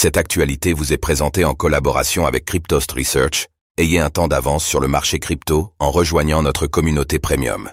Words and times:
Cette 0.00 0.16
actualité 0.16 0.74
vous 0.74 0.92
est 0.92 0.96
présentée 0.96 1.44
en 1.44 1.54
collaboration 1.54 2.24
avec 2.24 2.44
Cryptost 2.44 2.92
Research. 2.92 3.48
Ayez 3.78 3.98
un 3.98 4.10
temps 4.10 4.28
d'avance 4.28 4.64
sur 4.64 4.78
le 4.78 4.86
marché 4.86 5.18
crypto 5.18 5.72
en 5.80 5.90
rejoignant 5.90 6.40
notre 6.40 6.68
communauté 6.68 7.18
premium. 7.18 7.68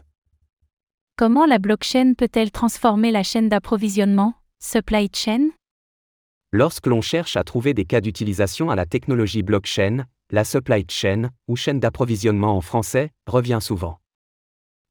Comment 1.17 1.45
la 1.45 1.59
blockchain 1.59 2.13
peut-elle 2.17 2.49
transformer 2.49 3.11
la 3.11 3.21
chaîne 3.21 3.47
d'approvisionnement, 3.47 4.33
supply 4.59 5.07
chain? 5.13 5.49
Lorsque 6.51 6.87
l'on 6.87 7.01
cherche 7.01 7.37
à 7.37 7.43
trouver 7.43 7.75
des 7.75 7.85
cas 7.85 8.01
d'utilisation 8.01 8.71
à 8.71 8.75
la 8.75 8.87
technologie 8.87 9.43
blockchain, 9.43 10.05
la 10.31 10.43
supply 10.43 10.83
chain, 10.89 11.29
ou 11.47 11.55
chaîne 11.55 11.79
d'approvisionnement 11.79 12.57
en 12.57 12.61
français, 12.61 13.11
revient 13.27 13.59
souvent. 13.61 13.99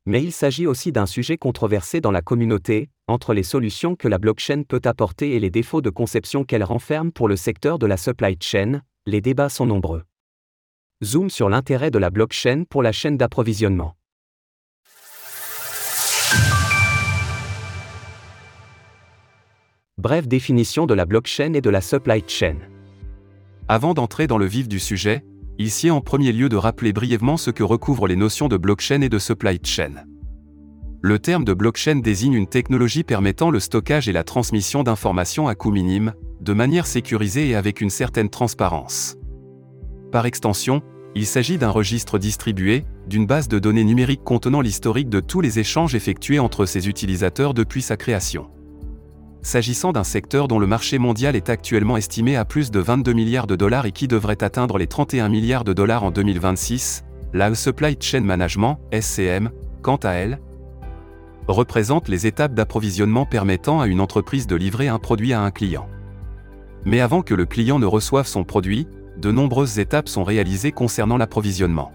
Mais 0.06 0.22
il 0.22 0.32
s'agit 0.32 0.66
aussi 0.66 0.92
d'un 0.92 1.06
sujet 1.06 1.38
controversé 1.38 2.02
dans 2.02 2.10
la 2.10 2.20
communauté, 2.20 2.90
entre 3.08 3.32
les 3.32 3.42
solutions 3.42 3.96
que 3.96 4.06
la 4.06 4.18
blockchain 4.18 4.62
peut 4.62 4.82
apporter 4.84 5.34
et 5.34 5.40
les 5.40 5.50
défauts 5.50 5.80
de 5.80 5.88
conception 5.88 6.44
qu'elle 6.44 6.62
renferme 6.62 7.10
pour 7.10 7.26
le 7.26 7.36
secteur 7.36 7.78
de 7.78 7.86
la 7.86 7.96
supply 7.96 8.36
chain, 8.38 8.82
les 9.06 9.22
débats 9.22 9.48
sont 9.48 9.64
nombreux. 9.64 10.04
Zoom 11.02 11.30
sur 11.30 11.48
l'intérêt 11.48 11.90
de 11.90 11.98
la 11.98 12.10
blockchain 12.10 12.64
pour 12.68 12.82
la 12.82 12.92
chaîne 12.92 13.16
d'approvisionnement. 13.16 13.96
Brève 19.96 20.28
définition 20.28 20.84
de 20.84 20.92
la 20.92 21.06
blockchain 21.06 21.54
et 21.54 21.62
de 21.62 21.70
la 21.70 21.80
supply 21.80 22.22
chain. 22.26 22.58
Avant 23.68 23.94
d'entrer 23.94 24.26
dans 24.26 24.36
le 24.36 24.44
vif 24.44 24.68
du 24.68 24.78
sujet, 24.78 25.24
sied 25.68 25.90
en 25.90 26.00
premier 26.00 26.32
lieu 26.32 26.48
de 26.48 26.56
rappeler 26.56 26.92
brièvement 26.92 27.36
ce 27.36 27.50
que 27.50 27.62
recouvrent 27.62 28.08
les 28.08 28.16
notions 28.16 28.48
de 28.48 28.56
blockchain 28.56 29.00
et 29.00 29.08
de 29.08 29.18
supply 29.18 29.58
chain. 29.62 30.04
Le 31.00 31.18
terme 31.18 31.44
de 31.44 31.54
blockchain 31.54 31.96
désigne 31.96 32.34
une 32.34 32.46
technologie 32.46 33.04
permettant 33.04 33.50
le 33.50 33.60
stockage 33.60 34.08
et 34.08 34.12
la 34.12 34.24
transmission 34.24 34.82
d'informations 34.82 35.48
à 35.48 35.54
coût 35.54 35.70
minime, 35.70 36.14
de 36.40 36.52
manière 36.52 36.86
sécurisée 36.86 37.48
et 37.48 37.54
avec 37.54 37.80
une 37.80 37.90
certaine 37.90 38.30
transparence. 38.30 39.16
Par 40.10 40.26
extension, 40.26 40.82
il 41.14 41.26
s'agit 41.26 41.58
d'un 41.58 41.70
registre 41.70 42.18
distribué, 42.18 42.84
d'une 43.06 43.26
base 43.26 43.48
de 43.48 43.58
données 43.58 43.84
numériques 43.84 44.24
contenant 44.24 44.60
l'historique 44.60 45.08
de 45.08 45.20
tous 45.20 45.40
les 45.40 45.58
échanges 45.58 45.94
effectués 45.94 46.38
entre 46.38 46.66
ses 46.66 46.88
utilisateurs 46.88 47.54
depuis 47.54 47.82
sa 47.82 47.96
création 47.96 48.48
s'agissant 49.44 49.92
d'un 49.92 50.04
secteur 50.04 50.48
dont 50.48 50.58
le 50.58 50.66
marché 50.66 50.98
mondial 50.98 51.36
est 51.36 51.50
actuellement 51.50 51.98
estimé 51.98 52.34
à 52.34 52.44
plus 52.44 52.70
de 52.70 52.80
22 52.80 53.12
milliards 53.12 53.46
de 53.46 53.56
dollars 53.56 53.84
et 53.86 53.92
qui 53.92 54.08
devrait 54.08 54.42
atteindre 54.42 54.78
les 54.78 54.86
31 54.86 55.28
milliards 55.28 55.64
de 55.64 55.74
dollars 55.74 56.02
en 56.02 56.10
2026, 56.10 57.04
la 57.34 57.54
Supply 57.54 57.96
Chain 58.00 58.22
Management, 58.22 58.78
SCM, 58.90 59.50
quant 59.82 59.96
à 59.96 60.12
elle, 60.12 60.40
représente 61.46 62.08
les 62.08 62.26
étapes 62.26 62.54
d'approvisionnement 62.54 63.26
permettant 63.26 63.82
à 63.82 63.86
une 63.86 64.00
entreprise 64.00 64.46
de 64.46 64.56
livrer 64.56 64.88
un 64.88 64.98
produit 64.98 65.34
à 65.34 65.42
un 65.42 65.50
client. 65.50 65.86
Mais 66.86 67.00
avant 67.00 67.20
que 67.20 67.34
le 67.34 67.44
client 67.44 67.78
ne 67.78 67.86
reçoive 67.86 68.26
son 68.26 68.44
produit, 68.44 68.88
de 69.18 69.30
nombreuses 69.30 69.78
étapes 69.78 70.08
sont 70.08 70.24
réalisées 70.24 70.72
concernant 70.72 71.18
l'approvisionnement. 71.18 71.92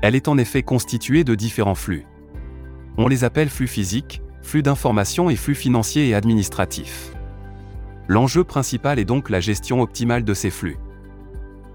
Elle 0.00 0.14
est 0.14 0.28
en 0.28 0.38
effet 0.38 0.62
constituée 0.62 1.22
de 1.22 1.34
différents 1.34 1.74
flux. 1.74 2.06
On 2.96 3.08
les 3.08 3.24
appelle 3.24 3.50
flux 3.50 3.68
physiques, 3.68 4.22
flux 4.46 4.62
d'informations 4.62 5.28
et 5.28 5.34
flux 5.34 5.56
financiers 5.56 6.08
et 6.08 6.14
administratifs. 6.14 7.12
L'enjeu 8.06 8.44
principal 8.44 9.00
est 9.00 9.04
donc 9.04 9.28
la 9.28 9.40
gestion 9.40 9.82
optimale 9.82 10.24
de 10.24 10.34
ces 10.34 10.50
flux. 10.50 10.78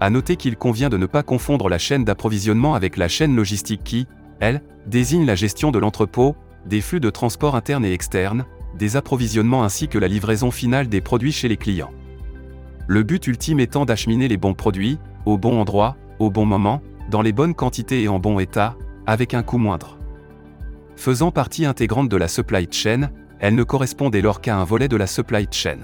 À 0.00 0.08
noter 0.08 0.36
qu'il 0.36 0.56
convient 0.56 0.88
de 0.88 0.96
ne 0.96 1.04
pas 1.04 1.22
confondre 1.22 1.68
la 1.68 1.76
chaîne 1.76 2.04
d'approvisionnement 2.04 2.74
avec 2.74 2.96
la 2.96 3.08
chaîne 3.08 3.36
logistique 3.36 3.84
qui, 3.84 4.06
elle, 4.40 4.62
désigne 4.86 5.26
la 5.26 5.34
gestion 5.34 5.70
de 5.70 5.78
l'entrepôt, 5.78 6.34
des 6.64 6.80
flux 6.80 6.98
de 6.98 7.10
transport 7.10 7.56
interne 7.56 7.84
et 7.84 7.92
externe, 7.92 8.46
des 8.78 8.96
approvisionnements 8.96 9.64
ainsi 9.64 9.86
que 9.86 9.98
la 9.98 10.08
livraison 10.08 10.50
finale 10.50 10.88
des 10.88 11.02
produits 11.02 11.30
chez 11.30 11.48
les 11.48 11.58
clients. 11.58 11.92
Le 12.88 13.02
but 13.02 13.26
ultime 13.26 13.60
étant 13.60 13.84
d'acheminer 13.84 14.28
les 14.28 14.38
bons 14.38 14.54
produits, 14.54 14.98
au 15.26 15.36
bon 15.36 15.60
endroit, 15.60 15.96
au 16.18 16.30
bon 16.30 16.46
moment, 16.46 16.80
dans 17.10 17.20
les 17.20 17.32
bonnes 17.32 17.54
quantités 17.54 18.02
et 18.02 18.08
en 18.08 18.18
bon 18.18 18.38
état, 18.38 18.76
avec 19.06 19.34
un 19.34 19.42
coût 19.42 19.58
moindre. 19.58 19.98
Faisant 21.02 21.32
partie 21.32 21.66
intégrante 21.66 22.08
de 22.08 22.16
la 22.16 22.28
supply 22.28 22.68
chain, 22.70 23.10
elle 23.40 23.56
ne 23.56 23.64
correspond 23.64 24.08
dès 24.08 24.20
lors 24.20 24.40
qu'à 24.40 24.56
un 24.56 24.62
volet 24.62 24.86
de 24.86 24.94
la 24.94 25.08
supply 25.08 25.48
chain. 25.50 25.80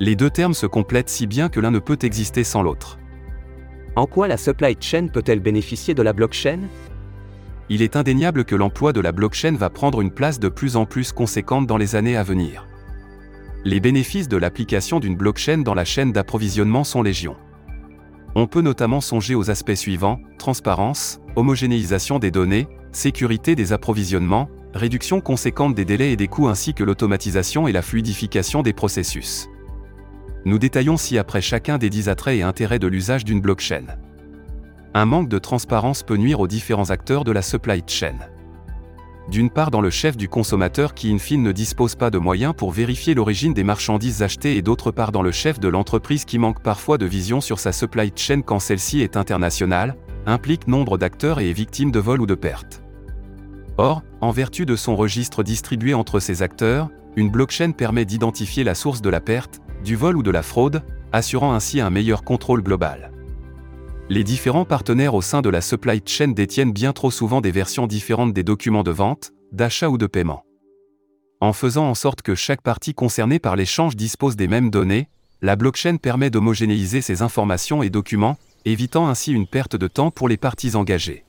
Les 0.00 0.16
deux 0.16 0.30
termes 0.30 0.52
se 0.52 0.66
complètent 0.66 1.08
si 1.08 1.28
bien 1.28 1.48
que 1.48 1.60
l'un 1.60 1.70
ne 1.70 1.78
peut 1.78 1.98
exister 2.02 2.42
sans 2.42 2.64
l'autre. 2.64 2.98
En 3.94 4.06
quoi 4.06 4.26
la 4.26 4.36
supply 4.36 4.76
chain 4.80 5.06
peut-elle 5.06 5.38
bénéficier 5.38 5.94
de 5.94 6.02
la 6.02 6.12
blockchain? 6.12 6.58
Il 7.68 7.82
est 7.82 7.94
indéniable 7.94 8.44
que 8.44 8.56
l'emploi 8.56 8.92
de 8.92 8.98
la 8.98 9.12
blockchain 9.12 9.54
va 9.54 9.70
prendre 9.70 10.00
une 10.00 10.10
place 10.10 10.40
de 10.40 10.48
plus 10.48 10.74
en 10.74 10.86
plus 10.86 11.12
conséquente 11.12 11.68
dans 11.68 11.76
les 11.76 11.94
années 11.94 12.16
à 12.16 12.24
venir. 12.24 12.66
Les 13.62 13.78
bénéfices 13.78 14.26
de 14.26 14.38
l'application 14.38 14.98
d'une 14.98 15.14
blockchain 15.14 15.58
dans 15.58 15.74
la 15.74 15.84
chaîne 15.84 16.10
d'approvisionnement 16.10 16.82
sont 16.82 17.02
légion. 17.02 17.36
On 18.34 18.48
peut 18.48 18.62
notamment 18.62 19.00
songer 19.00 19.36
aux 19.36 19.52
aspects 19.52 19.76
suivants, 19.76 20.18
transparence, 20.36 21.20
homogénéisation 21.36 22.18
des 22.18 22.32
données, 22.32 22.66
sécurité 22.92 23.54
des 23.54 23.72
approvisionnements, 23.72 24.48
réduction 24.74 25.20
conséquente 25.20 25.74
des 25.74 25.84
délais 25.84 26.12
et 26.12 26.16
des 26.16 26.28
coûts 26.28 26.48
ainsi 26.48 26.74
que 26.74 26.84
l'automatisation 26.84 27.68
et 27.68 27.72
la 27.72 27.82
fluidification 27.82 28.62
des 28.62 28.72
processus. 28.72 29.48
Nous 30.44 30.58
détaillons 30.58 30.96
ci-après 30.96 31.42
chacun 31.42 31.76
des 31.76 31.90
dix 31.90 32.08
attraits 32.08 32.38
et 32.38 32.42
intérêts 32.42 32.78
de 32.78 32.86
l'usage 32.86 33.24
d'une 33.24 33.40
blockchain. 33.40 33.84
Un 34.94 35.04
manque 35.04 35.28
de 35.28 35.38
transparence 35.38 36.02
peut 36.02 36.16
nuire 36.16 36.40
aux 36.40 36.48
différents 36.48 36.90
acteurs 36.90 37.24
de 37.24 37.32
la 37.32 37.42
supply 37.42 37.82
chain. 37.86 38.16
D'une 39.30 39.50
part 39.50 39.70
dans 39.70 39.80
le 39.80 39.90
chef 39.90 40.16
du 40.16 40.28
consommateur 40.28 40.94
qui 40.94 41.12
in 41.12 41.18
fine 41.18 41.42
ne 41.42 41.52
dispose 41.52 41.94
pas 41.94 42.10
de 42.10 42.18
moyens 42.18 42.54
pour 42.56 42.72
vérifier 42.72 43.14
l'origine 43.14 43.54
des 43.54 43.62
marchandises 43.62 44.22
achetées 44.22 44.56
et 44.56 44.62
d'autre 44.62 44.90
part 44.90 45.12
dans 45.12 45.22
le 45.22 45.30
chef 45.30 45.60
de 45.60 45.68
l'entreprise 45.68 46.24
qui 46.24 46.38
manque 46.38 46.62
parfois 46.62 46.98
de 46.98 47.06
vision 47.06 47.40
sur 47.40 47.60
sa 47.60 47.70
supply 47.70 48.10
chain 48.16 48.42
quand 48.42 48.58
celle-ci 48.58 49.02
est 49.02 49.16
internationale, 49.16 49.96
implique 50.26 50.66
nombre 50.66 50.98
d'acteurs 50.98 51.38
et 51.38 51.50
est 51.50 51.54
victime 51.54 51.92
de 51.92 52.00
vols 52.00 52.22
ou 52.22 52.26
de 52.26 52.34
pertes. 52.34 52.79
Or, 53.82 54.02
en 54.20 54.30
vertu 54.30 54.66
de 54.66 54.76
son 54.76 54.94
registre 54.94 55.42
distribué 55.42 55.94
entre 55.94 56.20
ces 56.20 56.42
acteurs, 56.42 56.90
une 57.16 57.30
blockchain 57.30 57.70
permet 57.70 58.04
d'identifier 58.04 58.62
la 58.62 58.74
source 58.74 59.00
de 59.00 59.08
la 59.08 59.22
perte, 59.22 59.62
du 59.82 59.96
vol 59.96 60.18
ou 60.18 60.22
de 60.22 60.30
la 60.30 60.42
fraude, 60.42 60.82
assurant 61.12 61.54
ainsi 61.54 61.80
un 61.80 61.88
meilleur 61.88 62.22
contrôle 62.22 62.62
global. 62.62 63.10
Les 64.10 64.22
différents 64.22 64.66
partenaires 64.66 65.14
au 65.14 65.22
sein 65.22 65.40
de 65.40 65.48
la 65.48 65.62
supply 65.62 66.02
chain 66.04 66.28
détiennent 66.28 66.74
bien 66.74 66.92
trop 66.92 67.10
souvent 67.10 67.40
des 67.40 67.52
versions 67.52 67.86
différentes 67.86 68.34
des 68.34 68.42
documents 68.42 68.82
de 68.82 68.90
vente, 68.90 69.32
d'achat 69.50 69.88
ou 69.88 69.96
de 69.96 70.06
paiement. 70.06 70.44
En 71.40 71.54
faisant 71.54 71.88
en 71.88 71.94
sorte 71.94 72.20
que 72.20 72.34
chaque 72.34 72.60
partie 72.60 72.92
concernée 72.92 73.38
par 73.38 73.56
l'échange 73.56 73.96
dispose 73.96 74.36
des 74.36 74.46
mêmes 74.46 74.68
données, 74.68 75.08
la 75.40 75.56
blockchain 75.56 75.96
permet 75.96 76.28
d'homogénéiser 76.28 77.00
ces 77.00 77.22
informations 77.22 77.82
et 77.82 77.88
documents, 77.88 78.36
évitant 78.66 79.08
ainsi 79.08 79.32
une 79.32 79.46
perte 79.46 79.76
de 79.76 79.88
temps 79.88 80.10
pour 80.10 80.28
les 80.28 80.36
parties 80.36 80.76
engagées. 80.76 81.24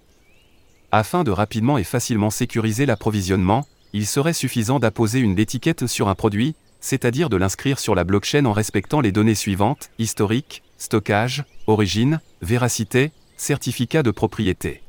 Afin 0.94 1.24
de 1.24 1.32
rapidement 1.32 1.78
et 1.78 1.86
facilement 1.86 2.30
sécuriser 2.30 2.86
l'approvisionnement, 2.86 3.66
il 3.94 4.06
serait 4.06 4.34
suffisant 4.34 4.80
d'apposer 4.80 5.20
une 5.20 5.40
étiquette 5.40 5.88
sur 5.88 6.10
un 6.10 6.16
produit, 6.16 6.56
c'est-à-dire 6.82 7.30
de 7.30 7.38
l'inscrire 7.38 7.80
sur 7.80 7.96
la 7.96 8.04
blockchain 8.04 8.46
en 8.46 8.52
respectant 8.52 9.00
les 9.00 9.14
données 9.14 9.36
suivantes, 9.36 9.90
historique, 10.00 10.64
stockage, 10.78 11.46
origine, 11.68 12.20
véracité, 12.42 13.12
certificat 13.38 14.04
de 14.04 14.12
propriété. 14.12 14.82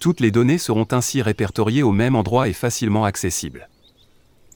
Toutes 0.00 0.18
les 0.18 0.32
données 0.32 0.58
seront 0.58 0.88
ainsi 0.90 1.22
répertoriées 1.22 1.84
au 1.84 1.92
même 1.92 2.16
endroit 2.16 2.48
et 2.48 2.52
facilement 2.52 3.04
accessibles. 3.04 3.68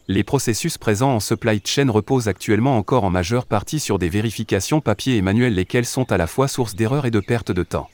Les 0.09 0.25
processus 0.25 0.77
présents 0.77 1.15
en 1.15 1.21
supply 1.21 1.61
chain 1.65 1.91
reposent 1.91 2.29
actuellement 2.29 2.77
encore 2.77 3.05
en 3.05 3.11
majeure 3.11 3.47
partie 3.47 3.79
sur 3.79 3.99
des 3.99 4.09
vérifications 4.09 4.81
papier 4.81 5.17
et 5.17 5.23
manuelles 5.23 5.55
lesquelles 5.55 5.87
sont 5.87 6.11
à 6.11 6.17
la 6.17 6.27
fois 6.27 6.49
source 6.49 6.75
d'erreurs 6.75 7.07
et 7.07 7.11
de 7.11 7.21
perte 7.21 7.53
de 7.53 7.63
temps. 7.63 7.89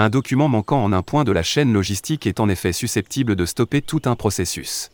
Un 0.00 0.10
document 0.10 0.46
manquant 0.46 0.84
en 0.84 0.92
un 0.92 1.02
point 1.02 1.24
de 1.24 1.32
la 1.32 1.42
chaîne 1.42 1.72
logistique 1.72 2.28
est 2.28 2.38
en 2.38 2.48
effet 2.48 2.72
susceptible 2.72 3.34
de 3.34 3.44
stopper 3.44 3.82
tout 3.82 4.02
un 4.04 4.14
processus. 4.14 4.92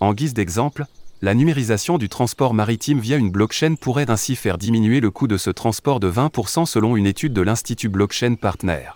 En 0.00 0.12
guise 0.12 0.34
d'exemple, 0.34 0.84
la 1.22 1.32
numérisation 1.32 1.96
du 1.96 2.10
transport 2.10 2.52
maritime 2.52 2.98
via 2.98 3.16
une 3.16 3.30
blockchain 3.30 3.74
pourrait 3.74 4.10
ainsi 4.10 4.36
faire 4.36 4.58
diminuer 4.58 5.00
le 5.00 5.10
coût 5.10 5.28
de 5.28 5.38
ce 5.38 5.48
transport 5.48 5.98
de 5.98 6.10
20% 6.10 6.66
selon 6.66 6.94
une 6.94 7.06
étude 7.06 7.32
de 7.32 7.40
l'Institut 7.40 7.88
Blockchain 7.88 8.34
Partner. 8.34 8.90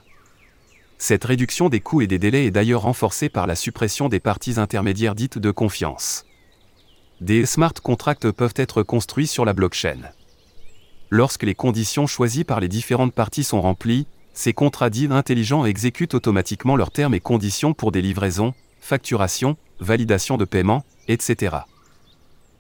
Cette 0.99 1.25
réduction 1.25 1.71
des 1.71 1.81
coûts 1.81 2.03
et 2.03 2.07
des 2.07 2.19
délais 2.19 2.45
est 2.45 2.51
d'ailleurs 2.51 2.83
renforcée 2.83 3.31
par 3.31 3.47
la 3.47 3.57
suppression 3.57 4.11
des 4.11 4.21
parties 4.21 4.61
intermédiaires 4.61 5.15
dites 5.15 5.39
de 5.39 5.51
confiance. 5.51 6.27
Des 7.23 7.47
smart 7.47 7.73
contracts 7.73 8.31
peuvent 8.33 8.53
être 8.57 8.83
construits 8.83 9.27
sur 9.27 9.47
la 9.47 9.55
blockchain. 9.55 10.11
Lorsque 11.09 11.45
les 11.45 11.55
conditions 11.55 12.07
choisies 12.07 12.45
par 12.45 12.61
les 12.61 12.69
différentes 12.69 13.15
parties 13.15 13.45
sont 13.45 13.63
remplies, 13.63 14.07
ces 14.37 14.53
contrats 14.53 14.91
dits 14.91 15.09
intelligents 15.11 15.65
exécutent 15.65 16.15
automatiquement 16.15 16.77
leurs 16.77 16.91
termes 16.91 17.15
et 17.15 17.21
conditions 17.21 17.73
pour 17.73 17.91
des 17.91 18.03
livraisons, 18.03 18.53
facturation, 18.81 19.57
validation 19.81 20.37
de 20.37 20.45
paiement, 20.45 20.85
etc. 21.09 21.57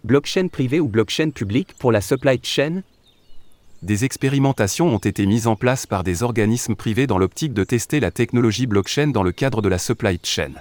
Blockchain 0.02 0.48
privée 0.48 0.80
ou 0.80 0.88
blockchain 0.88 1.30
publique 1.30 1.74
pour 1.78 1.92
la 1.92 2.00
supply 2.00 2.40
chain? 2.42 2.82
Des 3.82 4.06
expérimentations 4.06 4.88
ont 4.88 4.98
été 4.98 5.26
mises 5.26 5.46
en 5.46 5.54
place 5.54 5.84
par 5.84 6.02
des 6.02 6.22
organismes 6.22 6.76
privés 6.76 7.06
dans 7.06 7.18
l'optique 7.18 7.52
de 7.52 7.62
tester 7.62 8.00
la 8.00 8.10
technologie 8.10 8.66
blockchain 8.66 9.08
dans 9.08 9.22
le 9.22 9.32
cadre 9.32 9.60
de 9.60 9.68
la 9.68 9.78
supply 9.78 10.18
chain. 10.22 10.52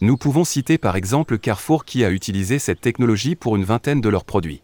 Nous 0.00 0.16
pouvons 0.16 0.44
citer 0.44 0.78
par 0.78 0.96
exemple 0.96 1.38
Carrefour 1.38 1.84
qui 1.84 2.04
a 2.04 2.10
utilisé 2.10 2.58
cette 2.58 2.80
technologie 2.80 3.34
pour 3.34 3.54
une 3.54 3.64
vingtaine 3.64 4.00
de 4.00 4.08
leurs 4.08 4.24
produits. 4.24 4.62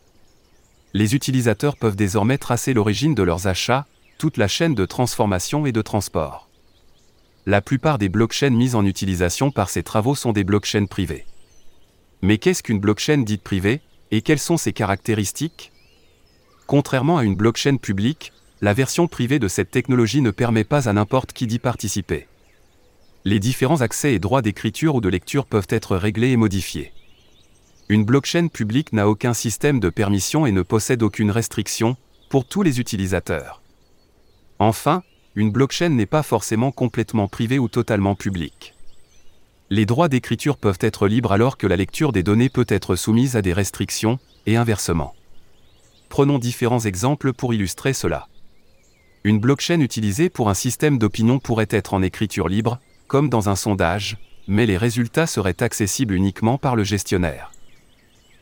Les 0.94 1.14
utilisateurs 1.14 1.76
peuvent 1.76 1.96
désormais 1.96 2.38
tracer 2.38 2.72
l'origine 2.72 3.14
de 3.14 3.22
leurs 3.22 3.46
achats, 3.46 3.86
la 4.36 4.48
chaîne 4.48 4.74
de 4.74 4.86
transformation 4.86 5.66
et 5.66 5.72
de 5.72 5.82
transport. 5.82 6.48
La 7.44 7.60
plupart 7.60 7.98
des 7.98 8.08
blockchains 8.08 8.50
mises 8.50 8.74
en 8.74 8.86
utilisation 8.86 9.50
par 9.50 9.68
ces 9.68 9.82
travaux 9.82 10.14
sont 10.14 10.32
des 10.32 10.44
blockchains 10.44 10.86
privées. 10.86 11.26
Mais 12.22 12.38
qu'est-ce 12.38 12.62
qu'une 12.62 12.78
blockchain 12.78 13.18
dite 13.18 13.42
privée, 13.42 13.80
et 14.12 14.22
quelles 14.22 14.38
sont 14.38 14.56
ses 14.56 14.72
caractéristiques? 14.72 15.72
Contrairement 16.66 17.18
à 17.18 17.24
une 17.24 17.34
blockchain 17.34 17.76
publique, 17.76 18.32
la 18.60 18.74
version 18.74 19.08
privée 19.08 19.40
de 19.40 19.48
cette 19.48 19.72
technologie 19.72 20.22
ne 20.22 20.30
permet 20.30 20.64
pas 20.64 20.88
à 20.88 20.92
n'importe 20.92 21.32
qui 21.32 21.48
d'y 21.48 21.58
participer. 21.58 22.28
Les 23.24 23.40
différents 23.40 23.80
accès 23.80 24.14
et 24.14 24.18
droits 24.18 24.42
d'écriture 24.42 24.94
ou 24.94 25.00
de 25.00 25.08
lecture 25.08 25.46
peuvent 25.46 25.66
être 25.68 25.96
réglés 25.96 26.30
et 26.30 26.36
modifiés. 26.36 26.92
Une 27.88 28.04
blockchain 28.04 28.46
publique 28.48 28.92
n'a 28.92 29.08
aucun 29.08 29.34
système 29.34 29.80
de 29.80 29.90
permission 29.90 30.46
et 30.46 30.52
ne 30.52 30.62
possède 30.62 31.02
aucune 31.02 31.30
restriction 31.30 31.96
pour 32.28 32.44
tous 32.44 32.62
les 32.62 32.78
utilisateurs. 32.78 33.61
Enfin, 34.62 35.02
une 35.34 35.50
blockchain 35.50 35.88
n'est 35.88 36.06
pas 36.06 36.22
forcément 36.22 36.70
complètement 36.70 37.26
privée 37.26 37.58
ou 37.58 37.66
totalement 37.66 38.14
publique. 38.14 38.76
Les 39.70 39.86
droits 39.86 40.08
d'écriture 40.08 40.56
peuvent 40.56 40.78
être 40.80 41.08
libres 41.08 41.32
alors 41.32 41.58
que 41.58 41.66
la 41.66 41.74
lecture 41.74 42.12
des 42.12 42.22
données 42.22 42.48
peut 42.48 42.66
être 42.68 42.94
soumise 42.94 43.34
à 43.34 43.42
des 43.42 43.52
restrictions, 43.52 44.20
et 44.46 44.54
inversement. 44.54 45.16
Prenons 46.10 46.38
différents 46.38 46.78
exemples 46.78 47.32
pour 47.32 47.52
illustrer 47.52 47.92
cela. 47.92 48.28
Une 49.24 49.40
blockchain 49.40 49.80
utilisée 49.80 50.28
pour 50.28 50.48
un 50.48 50.54
système 50.54 50.96
d'opinion 50.96 51.40
pourrait 51.40 51.66
être 51.68 51.92
en 51.92 52.00
écriture 52.00 52.48
libre, 52.48 52.78
comme 53.08 53.28
dans 53.28 53.48
un 53.48 53.56
sondage, 53.56 54.16
mais 54.46 54.66
les 54.66 54.76
résultats 54.76 55.26
seraient 55.26 55.60
accessibles 55.60 56.14
uniquement 56.14 56.56
par 56.56 56.76
le 56.76 56.84
gestionnaire. 56.84 57.50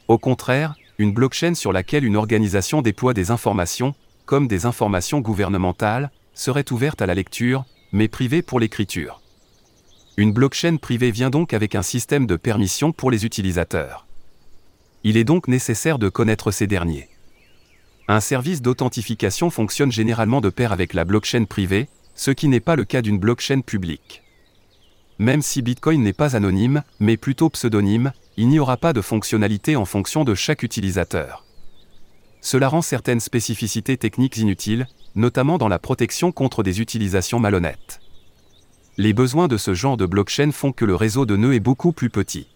Au 0.06 0.18
contraire, 0.18 0.74
une 0.98 1.14
blockchain 1.14 1.54
sur 1.54 1.72
laquelle 1.72 2.04
une 2.04 2.16
organisation 2.16 2.82
déploie 2.82 3.14
des 3.14 3.30
informations, 3.30 3.94
comme 4.30 4.46
des 4.46 4.64
informations 4.64 5.18
gouvernementales, 5.18 6.12
serait 6.34 6.70
ouverte 6.70 7.02
à 7.02 7.06
la 7.06 7.16
lecture, 7.16 7.64
mais 7.90 8.06
privée 8.06 8.42
pour 8.42 8.60
l'écriture. 8.60 9.20
Une 10.16 10.32
blockchain 10.32 10.76
privée 10.76 11.10
vient 11.10 11.30
donc 11.30 11.52
avec 11.52 11.74
un 11.74 11.82
système 11.82 12.28
de 12.28 12.36
permission 12.36 12.92
pour 12.92 13.10
les 13.10 13.26
utilisateurs. 13.26 14.06
Il 15.02 15.16
est 15.16 15.24
donc 15.24 15.48
nécessaire 15.48 15.98
de 15.98 16.08
connaître 16.08 16.52
ces 16.52 16.68
derniers. 16.68 17.08
Un 18.06 18.20
service 18.20 18.62
d'authentification 18.62 19.50
fonctionne 19.50 19.90
généralement 19.90 20.40
de 20.40 20.50
pair 20.50 20.70
avec 20.70 20.94
la 20.94 21.04
blockchain 21.04 21.42
privée, 21.44 21.88
ce 22.14 22.30
qui 22.30 22.46
n'est 22.46 22.60
pas 22.60 22.76
le 22.76 22.84
cas 22.84 23.02
d'une 23.02 23.18
blockchain 23.18 23.62
publique. 23.62 24.22
Même 25.18 25.42
si 25.42 25.60
Bitcoin 25.60 26.04
n'est 26.04 26.12
pas 26.12 26.36
anonyme, 26.36 26.84
mais 27.00 27.16
plutôt 27.16 27.50
pseudonyme, 27.50 28.12
il 28.36 28.46
n'y 28.46 28.60
aura 28.60 28.76
pas 28.76 28.92
de 28.92 29.00
fonctionnalité 29.00 29.74
en 29.74 29.86
fonction 29.86 30.22
de 30.22 30.36
chaque 30.36 30.62
utilisateur. 30.62 31.44
Cela 32.40 32.68
rend 32.68 32.82
certaines 32.82 33.20
spécificités 33.20 33.96
techniques 33.96 34.38
inutiles, 34.38 34.86
notamment 35.14 35.58
dans 35.58 35.68
la 35.68 35.78
protection 35.78 36.32
contre 36.32 36.62
des 36.62 36.80
utilisations 36.80 37.38
malhonnêtes. 37.38 38.00
Les 38.96 39.12
besoins 39.12 39.48
de 39.48 39.56
ce 39.56 39.74
genre 39.74 39.96
de 39.96 40.06
blockchain 40.06 40.52
font 40.52 40.72
que 40.72 40.84
le 40.84 40.94
réseau 40.94 41.26
de 41.26 41.36
nœuds 41.36 41.54
est 41.54 41.60
beaucoup 41.60 41.92
plus 41.92 42.10
petit. 42.10 42.48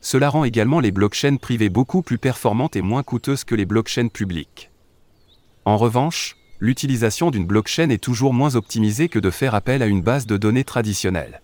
Cela 0.00 0.28
rend 0.28 0.44
également 0.44 0.80
les 0.80 0.92
blockchains 0.92 1.36
privées 1.36 1.68
beaucoup 1.68 2.02
plus 2.02 2.18
performantes 2.18 2.76
et 2.76 2.82
moins 2.82 3.02
coûteuses 3.02 3.44
que 3.44 3.54
les 3.54 3.66
blockchains 3.66 4.08
publiques. 4.08 4.70
En 5.64 5.76
revanche, 5.76 6.36
l'utilisation 6.60 7.30
d'une 7.30 7.46
blockchain 7.46 7.90
est 7.90 8.02
toujours 8.02 8.32
moins 8.32 8.54
optimisée 8.54 9.08
que 9.08 9.18
de 9.18 9.30
faire 9.30 9.54
appel 9.54 9.82
à 9.82 9.86
une 9.86 10.02
base 10.02 10.26
de 10.26 10.36
données 10.36 10.64
traditionnelle. 10.64 11.40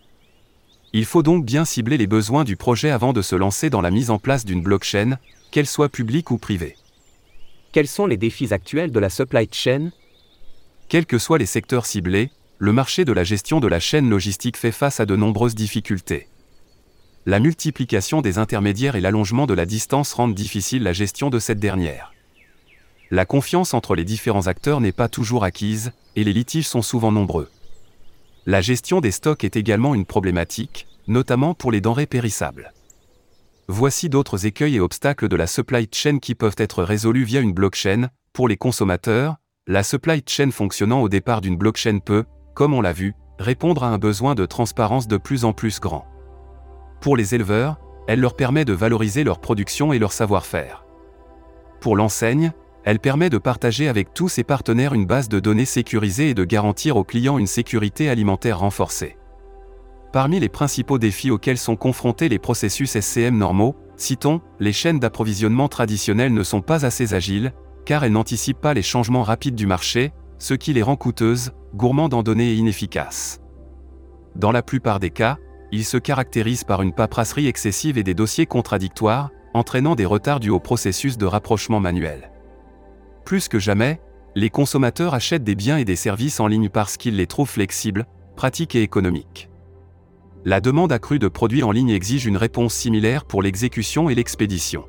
Il 0.93 1.07
faut 1.07 1.23
donc 1.23 1.45
bien 1.45 1.65
cibler 1.65 1.97
les 1.97 2.07
besoins 2.07 2.45
du 2.45 2.57
projet 2.57 2.91
avant 2.91 3.13
de 3.13 3.23
se 3.23 3.35
lancer 3.35 3.71
dans 3.71 3.81
la 3.81 3.91
mise 3.91 4.11
en 4.11 4.19
place 4.19 4.45
d'une 4.45 4.63
blockchain, 4.63 5.19
qu'elle 5.51 5.67
soit 5.67 5.89
publique 5.89 6.31
ou 6.31 6.39
privée. 6.39 6.77
Quels 7.73 7.89
sont 7.89 8.05
les 8.05 8.19
défis 8.19 8.53
actuels 8.53 8.93
de 8.93 9.01
la 9.01 9.09
supply 9.09 9.49
chain? 9.51 9.93
Quels 10.89 11.07
que 11.07 11.17
soient 11.17 11.39
les 11.39 11.47
secteurs 11.47 11.87
ciblés, 11.87 12.31
le 12.59 12.71
marché 12.71 13.07
de 13.07 13.13
la 13.13 13.25
gestion 13.25 13.61
de 13.61 13.67
la 13.67 13.81
chaîne 13.81 14.11
logistique 14.11 14.59
fait 14.59 14.73
face 14.73 15.01
à 15.01 15.07
de 15.07 15.17
nombreuses 15.17 15.55
difficultés. 15.55 16.29
La 17.25 17.41
multiplication 17.41 18.21
des 18.21 18.37
intermédiaires 18.37 18.95
et 18.95 19.01
l'allongement 19.01 19.47
de 19.47 19.55
la 19.55 19.65
distance 19.65 20.13
rendent 20.13 20.35
difficile 20.35 20.83
la 20.83 20.93
gestion 20.93 21.31
de 21.31 21.39
cette 21.39 21.61
dernière. 21.61 22.13
La 23.11 23.25
confiance 23.25 23.73
entre 23.73 23.95
les 23.95 24.05
différents 24.05 24.49
acteurs 24.49 24.83
n'est 24.83 24.93
pas 24.93 25.09
toujours 25.09 25.43
acquise, 25.43 25.93
et 26.15 26.25
les 26.25 26.35
litiges 26.35 26.69
sont 26.69 26.83
souvent 26.83 27.11
nombreux. 27.11 27.51
La 28.45 28.61
gestion 28.61 29.01
des 29.01 29.13
stocks 29.13 29.45
est 29.45 29.57
également 29.57 29.95
une 29.95 30.05
problématique, 30.05 30.87
notamment 31.09 31.55
pour 31.55 31.73
les 31.73 31.81
denrées 31.81 32.07
périssables. 32.07 32.75
Voici 33.69 34.09
d'autres 34.09 34.47
écueils 34.47 34.77
et 34.77 34.81
obstacles 34.81 35.29
de 35.29 35.37
la 35.37 35.47
supply 35.47 35.89
chain 35.93 36.19
qui 36.19 36.35
peuvent 36.35 36.57
être 36.59 36.83
résolus 36.83 37.25
via 37.25 37.41
une 37.41 37.53
blockchain, 37.53 38.09
pour 38.33 38.49
les 38.49 38.57
consommateurs, 38.57 39.37
la 39.69 39.85
supply 39.85 40.23
chain 40.27 40.51
fonctionnant 40.51 41.01
au 41.01 41.09
départ 41.09 41.41
d'une 41.41 41.57
blockchain 41.57 42.01
peut, 42.01 42.25
comme 42.55 42.75
on 42.75 42.81
l'a 42.81 42.93
vu, 42.93 43.15
répondre 43.39 43.85
à 43.85 43.89
un 43.89 43.99
besoin 43.99 44.35
de 44.35 44.47
transparence 44.47 45.07
de 45.07 45.17
plus 45.17 45.45
en 45.45 45.53
plus 45.53 45.79
grand. 45.79 46.07
Pour 47.01 47.17
les 47.17 47.35
éleveurs, 47.35 47.79
elle 48.09 48.21
leur 48.21 48.35
permet 48.35 48.65
de 48.65 48.73
valoriser 48.73 49.23
leur 49.23 49.41
production 49.41 49.93
et 49.93 50.01
leur 50.01 50.13
savoir-faire. 50.13 50.85
Pour 51.81 51.97
l'enseigne, 51.97 52.53
elle 52.85 52.99
permet 52.99 53.31
de 53.31 53.39
partager 53.39 53.87
avec 53.87 54.13
tous 54.13 54.29
ses 54.29 54.43
partenaires 54.43 54.93
une 54.93 55.07
base 55.07 55.29
de 55.29 55.39
données 55.39 55.65
sécurisée 55.65 56.31
et 56.31 56.35
de 56.35 56.45
garantir 56.45 56.97
aux 56.97 57.05
clients 57.05 57.39
une 57.39 57.47
sécurité 57.47 58.09
alimentaire 58.09 58.59
renforcée. 58.59 59.17
Parmi 60.13 60.41
les 60.41 60.51
principaux 60.51 60.99
défis 60.99 61.31
auxquels 61.31 61.59
sont 61.59 61.77
confrontés 61.77 62.29
les 62.29 62.39
processus 62.39 63.01
SCM 63.01 63.39
normaux, 63.39 63.75
citons, 63.97 64.43
les 64.61 64.75
chaînes 64.75 64.99
d'approvisionnement 64.99 65.69
traditionnelles 65.69 66.35
ne 66.35 66.43
sont 66.43 66.61
pas 66.61 66.85
assez 66.85 67.15
agiles, 67.15 67.55
car 67.87 68.05
elles 68.05 68.13
n'anticipent 68.13 68.61
pas 68.61 68.75
les 68.75 68.83
changements 68.83 69.23
rapides 69.23 69.55
du 69.55 69.67
marché, 69.67 70.13
ce 70.39 70.53
qui 70.53 70.75
les 70.75 70.83
rend 70.83 70.97
coûteuses, 70.97 71.53
gourmandes 71.75 72.13
en 72.13 72.23
données 72.23 72.53
et 72.53 72.57
inefficaces. 72.57 73.41
Dans 74.37 74.53
la 74.53 74.63
plupart 74.63 75.01
des 75.01 75.11
cas, 75.11 75.39
ils 75.73 75.85
se 75.85 75.97
caractérisent 75.97 76.65
par 76.65 76.83
une 76.83 76.93
paperasserie 76.93 77.47
excessive 77.47 77.97
et 77.97 78.03
des 78.03 78.15
dossiers 78.15 78.47
contradictoires, 78.47 79.31
entraînant 79.55 79.95
des 79.95 80.05
retards 80.05 80.41
dus 80.41 80.51
au 80.51 80.61
processus 80.61 81.17
de 81.17 81.25
rapprochement 81.25 81.81
manuel. 81.81 82.31
Plus 83.25 83.49
que 83.49 83.59
jamais, 83.59 83.99
les 84.35 84.51
consommateurs 84.51 85.15
achètent 85.15 85.45
des 85.45 85.55
biens 85.55 85.79
et 85.79 85.87
des 85.87 85.97
services 85.97 86.41
en 86.41 86.49
ligne 86.49 86.69
parce 86.69 86.99
qu'ils 86.99 87.17
les 87.17 87.27
trouvent 87.27 87.49
flexibles, 87.49 88.07
pratiques 88.37 88.75
et 88.75 88.83
économiques. 88.83 89.49
La 90.45 90.61
demande 90.61 90.91
accrue 90.91 91.21
de 91.21 91.29
produits 91.29 91.63
en 91.63 91.71
ligne 91.71 91.91
exige 91.91 92.27
une 92.27 92.37
réponse 92.37 92.75
similaire 92.75 93.25
pour 93.25 93.43
l'exécution 93.43 94.11
et 94.11 94.15
l'expédition. 94.17 94.85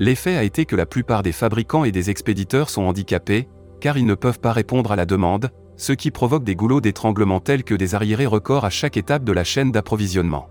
L'effet 0.00 0.36
a 0.36 0.42
été 0.42 0.64
que 0.64 0.74
la 0.74 0.86
plupart 0.86 1.22
des 1.22 1.32
fabricants 1.32 1.84
et 1.84 1.92
des 1.92 2.10
expéditeurs 2.10 2.68
sont 2.68 2.82
handicapés, 2.82 3.48
car 3.80 3.96
ils 3.96 4.06
ne 4.06 4.14
peuvent 4.14 4.40
pas 4.40 4.52
répondre 4.52 4.90
à 4.90 4.96
la 4.96 5.06
demande, 5.06 5.50
ce 5.76 5.92
qui 5.92 6.10
provoque 6.10 6.42
des 6.42 6.56
goulots 6.56 6.80
d'étranglement 6.80 7.38
tels 7.38 7.62
que 7.62 7.74
des 7.74 7.94
arriérés 7.94 8.26
records 8.26 8.64
à 8.64 8.70
chaque 8.70 8.96
étape 8.96 9.22
de 9.22 9.32
la 9.32 9.44
chaîne 9.44 9.70
d'approvisionnement. 9.70 10.48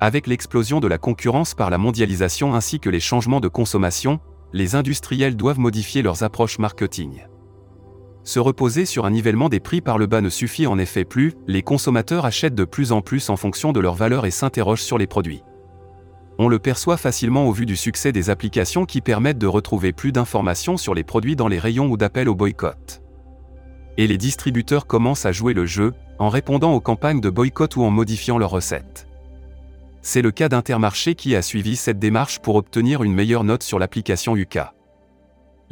Avec 0.00 0.26
l'explosion 0.26 0.80
de 0.80 0.88
la 0.88 0.98
concurrence 0.98 1.54
par 1.54 1.68
la 1.68 1.78
mondialisation 1.78 2.54
ainsi 2.54 2.80
que 2.80 2.90
les 2.90 2.98
changements 2.98 3.40
de 3.40 3.48
consommation, 3.48 4.20
les 4.54 4.74
industriels 4.74 5.36
doivent 5.36 5.60
modifier 5.60 6.00
leurs 6.00 6.22
approches 6.22 6.58
marketing. 6.58 7.26
Se 8.24 8.38
reposer 8.38 8.86
sur 8.86 9.04
un 9.04 9.10
nivellement 9.10 9.48
des 9.48 9.60
prix 9.60 9.80
par 9.80 9.98
le 9.98 10.06
bas 10.06 10.20
ne 10.20 10.28
suffit 10.28 10.66
en 10.66 10.78
effet 10.78 11.04
plus, 11.04 11.34
les 11.46 11.62
consommateurs 11.62 12.24
achètent 12.24 12.54
de 12.54 12.64
plus 12.64 12.92
en 12.92 13.00
plus 13.00 13.30
en 13.30 13.36
fonction 13.36 13.72
de 13.72 13.80
leur 13.80 13.94
valeur 13.94 14.26
et 14.26 14.30
s'interrogent 14.30 14.82
sur 14.82 14.98
les 14.98 15.06
produits 15.06 15.42
on 16.38 16.48
le 16.48 16.58
perçoit 16.58 16.96
facilement 16.96 17.46
au 17.46 17.52
vu 17.52 17.66
du 17.66 17.76
succès 17.76 18.12
des 18.12 18.30
applications 18.30 18.84
qui 18.84 19.00
permettent 19.00 19.38
de 19.38 19.46
retrouver 19.46 19.92
plus 19.92 20.12
d'informations 20.12 20.76
sur 20.76 20.94
les 20.94 21.04
produits 21.04 21.36
dans 21.36 21.48
les 21.48 21.58
rayons 21.58 21.88
ou 21.88 21.96
d'appels 21.96 22.28
au 22.28 22.34
boycott. 22.34 23.02
Et 23.98 24.06
les 24.06 24.18
distributeurs 24.18 24.86
commencent 24.86 25.26
à 25.26 25.32
jouer 25.32 25.54
le 25.54 25.66
jeu, 25.66 25.92
en 26.18 26.28
répondant 26.28 26.72
aux 26.72 26.80
campagnes 26.80 27.20
de 27.20 27.30
boycott 27.30 27.76
ou 27.76 27.82
en 27.82 27.90
modifiant 27.90 28.38
leurs 28.38 28.50
recettes. 28.50 29.06
C'est 30.00 30.22
le 30.22 30.32
cas 30.32 30.48
d'Intermarché 30.48 31.14
qui 31.14 31.36
a 31.36 31.42
suivi 31.42 31.76
cette 31.76 31.98
démarche 31.98 32.40
pour 32.40 32.56
obtenir 32.56 33.02
une 33.04 33.14
meilleure 33.14 33.44
note 33.44 33.62
sur 33.62 33.78
l'application 33.78 34.34
UCA. 34.34 34.74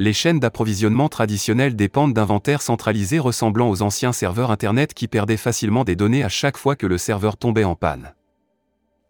Les 0.01 0.13
chaînes 0.13 0.39
d'approvisionnement 0.39 1.09
traditionnelles 1.09 1.75
dépendent 1.75 2.15
d'inventaires 2.15 2.63
centralisés 2.63 3.19
ressemblant 3.19 3.69
aux 3.69 3.83
anciens 3.83 4.13
serveurs 4.13 4.49
Internet 4.49 4.95
qui 4.95 5.07
perdaient 5.07 5.37
facilement 5.37 5.83
des 5.83 5.95
données 5.95 6.23
à 6.23 6.27
chaque 6.27 6.57
fois 6.57 6.75
que 6.75 6.87
le 6.87 6.97
serveur 6.97 7.37
tombait 7.37 7.65
en 7.65 7.75
panne. 7.75 8.15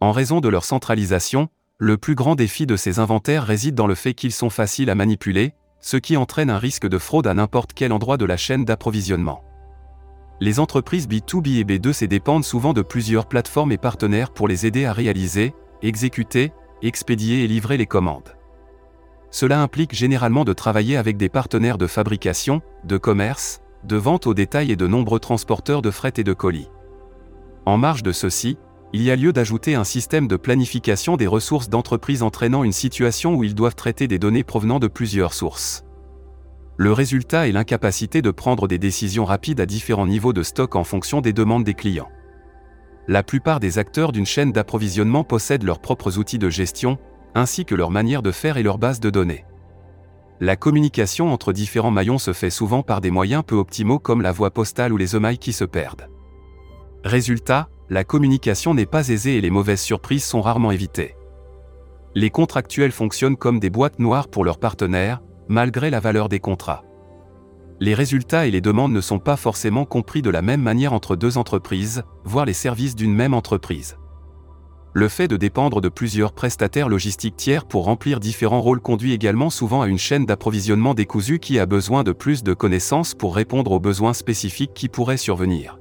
En 0.02 0.12
raison 0.12 0.42
de 0.42 0.50
leur 0.50 0.66
centralisation, 0.66 1.48
le 1.78 1.96
plus 1.96 2.14
grand 2.14 2.36
défi 2.36 2.66
de 2.66 2.76
ces 2.76 3.00
inventaires 3.00 3.46
réside 3.46 3.74
dans 3.74 3.88
le 3.88 3.96
fait 3.96 4.14
qu'ils 4.14 4.34
sont 4.34 4.50
faciles 4.50 4.90
à 4.90 4.96
manipuler, 4.96 5.54
ce 5.80 5.96
qui 5.96 6.18
entraîne 6.18 6.50
un 6.50 6.58
risque 6.58 6.90
de 6.90 6.98
fraude 6.98 7.26
à 7.26 7.34
n'importe 7.34 7.72
quel 7.72 7.94
endroit 7.94 8.18
de 8.18 8.26
la 8.26 8.36
chaîne 8.36 8.66
d'approvisionnement. 8.66 9.46
Les 10.42 10.60
entreprises 10.60 11.08
B2B 11.08 11.58
et 11.58 11.64
B2C 11.64 12.08
dépendent 12.08 12.44
souvent 12.44 12.74
de 12.74 12.82
plusieurs 12.82 13.28
plateformes 13.30 13.72
et 13.72 13.78
partenaires 13.78 14.34
pour 14.34 14.50
les 14.50 14.66
aider 14.66 14.84
à 14.84 14.92
réaliser, 14.92 15.54
exécuter, 15.82 16.52
expédier 16.82 17.46
et 17.46 17.48
livrer 17.48 17.78
les 17.78 17.88
commandes. 17.88 18.36
Cela 19.32 19.62
implique 19.62 19.96
généralement 19.96 20.44
de 20.44 20.54
travailler 20.54 20.98
avec 20.98 21.18
des 21.18 21.30
partenaires 21.30 21.78
de 21.78 21.88
fabrication, 21.88 22.62
de 22.84 22.98
commerce, 22.98 23.62
de 23.86 23.96
vente 23.96 24.28
au 24.28 24.34
détail 24.34 24.72
et 24.72 24.76
de 24.76 24.88
nombreux 24.88 25.20
transporteurs 25.20 25.82
de 25.82 25.90
fret 25.90 26.14
et 26.18 26.24
de 26.24 26.34
colis. 26.34 26.70
En 27.66 27.78
marge 27.78 28.04
de 28.04 28.12
ceci, 28.12 28.58
il 28.94 29.02
y 29.02 29.10
a 29.10 29.16
lieu 29.16 29.32
d'ajouter 29.32 29.74
un 29.76 29.86
système 29.86 30.28
de 30.28 30.36
planification 30.36 31.16
des 31.16 31.28
ressources 31.28 31.70
d'entreprise 31.70 32.24
entraînant 32.24 32.66
une 32.66 32.74
situation 32.74 33.36
où 33.36 33.44
ils 33.46 33.56
doivent 33.56 33.76
traiter 33.76 34.08
des 34.08 34.20
données 34.20 34.44
provenant 34.44 34.80
de 34.80 34.88
plusieurs 34.88 35.34
sources. 35.34 35.86
Le 36.76 36.92
résultat 36.92 37.48
est 37.48 37.54
l'incapacité 37.54 38.22
de 38.22 38.32
prendre 38.32 38.68
des 38.68 38.80
décisions 38.80 39.24
rapides 39.24 39.62
à 39.62 39.66
différents 39.66 40.08
niveaux 40.08 40.34
de 40.34 40.44
stock 40.44 40.76
en 40.76 40.84
fonction 40.84 41.22
des 41.22 41.32
demandes 41.32 41.64
des 41.64 41.74
clients. 41.74 42.10
La 43.08 43.24
plupart 43.24 43.60
des 43.60 43.78
acteurs 43.78 44.12
d'une 44.12 44.26
chaîne 44.26 44.52
d'approvisionnement 44.52 45.24
possèdent 45.24 45.64
leurs 45.64 45.80
propres 45.80 46.18
outils 46.18 46.40
de 46.40 46.50
gestion, 46.50 46.98
ainsi 47.36 47.66
que 47.66 47.76
leur 47.76 47.92
manière 47.92 48.22
de 48.22 48.32
faire 48.32 48.58
et 48.58 48.64
leur 48.64 48.78
base 48.78 49.00
de 49.00 49.10
données. 49.10 49.46
La 50.40 50.56
communication 50.56 51.32
entre 51.32 51.54
différents 51.54 51.92
maillons 51.92 52.18
se 52.18 52.34
fait 52.34 52.50
souvent 52.50 52.82
par 52.82 53.00
des 53.00 53.12
moyens 53.12 53.44
peu 53.46 53.56
optimaux 53.56 54.00
comme 54.00 54.22
la 54.22 54.32
voie 54.32 54.50
postale 54.50 54.92
ou 54.92 54.98
les 54.98 55.16
emails 55.16 55.38
qui 55.38 55.54
se 55.54 55.66
perdent. 55.66 56.10
Résultat, 57.04 57.70
la 57.90 58.04
communication 58.04 58.74
n'est 58.74 58.86
pas 58.86 59.10
aisée 59.10 59.38
et 59.38 59.42
les 59.42 59.50
mauvaises 59.50 59.82
surprises 59.82 60.24
sont 60.24 60.42
rarement 60.42 60.72
évitées. 60.72 61.16
Les 62.16 62.30
contractuels 62.30 62.92
fonctionnent 62.92 63.38
comme 63.38 63.60
des 63.60 63.70
boîtes 63.70 64.00
noires 64.00 64.28
pour 64.28 64.44
leurs 64.44 64.60
partenaires, 64.60 65.22
malgré 65.48 65.90
la 65.90 66.00
valeur 66.00 66.28
des 66.28 66.40
contrats. 66.40 66.84
Les 67.80 67.94
résultats 67.94 68.46
et 68.46 68.52
les 68.52 68.62
demandes 68.62 68.94
ne 68.94 69.02
sont 69.02 69.20
pas 69.20 69.38
forcément 69.38 69.86
compris 69.86 70.22
de 70.22 70.30
la 70.30 70.42
même 70.42 70.62
manière 70.62 70.94
entre 70.94 71.16
deux 71.16 71.38
entreprises, 71.38 72.04
voire 72.24 72.46
les 72.46 72.54
services 72.54 72.96
d'une 72.96 73.14
même 73.14 73.34
entreprise. 73.34 73.98
Le 74.94 75.08
fait 75.08 75.30
de 75.30 75.38
dépendre 75.38 75.80
de 75.80 75.88
plusieurs 75.88 76.34
prestataires 76.34 76.90
logistiques 76.90 77.38
tiers 77.38 77.64
pour 77.64 77.86
remplir 77.86 78.20
différents 78.20 78.60
rôles 78.60 78.82
conduit 78.82 79.14
également 79.14 79.50
souvent 79.50 79.82
à 79.82 79.88
une 79.88 79.98
chaîne 79.98 80.26
d'approvisionnement 80.26 80.94
décousue 80.94 81.40
qui 81.40 81.60
a 81.60 81.66
besoin 81.66 82.04
de 82.04 82.12
plus 82.12 82.44
de 82.44 82.54
connaissances 82.54 83.14
pour 83.14 83.34
répondre 83.34 83.72
aux 83.72 83.80
besoins 83.80 84.14
spécifiques 84.14 84.74
qui 84.74 84.90
pourraient 84.90 85.16
survenir. 85.16 85.80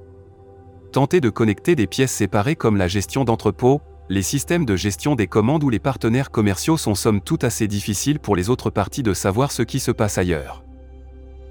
Tenter 0.93 1.21
de 1.21 1.29
connecter 1.29 1.75
des 1.75 1.89
pièces 1.89 2.13
séparées 2.13 2.55
comme 2.55 2.77
la 2.77 2.87
gestion 2.87 3.25
d'entrepôt, 3.25 3.81
les 4.09 4.23
systèmes 4.23 4.65
de 4.65 4.77
gestion 4.77 5.17
des 5.17 5.27
commandes 5.27 5.65
ou 5.65 5.71
les 5.71 5.79
partenaires 5.81 6.31
commerciaux 6.31 6.77
sont 6.77 6.95
somme 6.95 7.21
toute 7.21 7.43
assez 7.43 7.67
difficiles 7.67 8.21
pour 8.21 8.37
les 8.37 8.49
autres 8.49 8.71
parties 8.71 9.03
de 9.03 9.15
savoir 9.15 9.51
ce 9.51 9.63
qui 9.63 9.81
se 9.81 9.91
passe 9.91 10.19
ailleurs. 10.19 10.65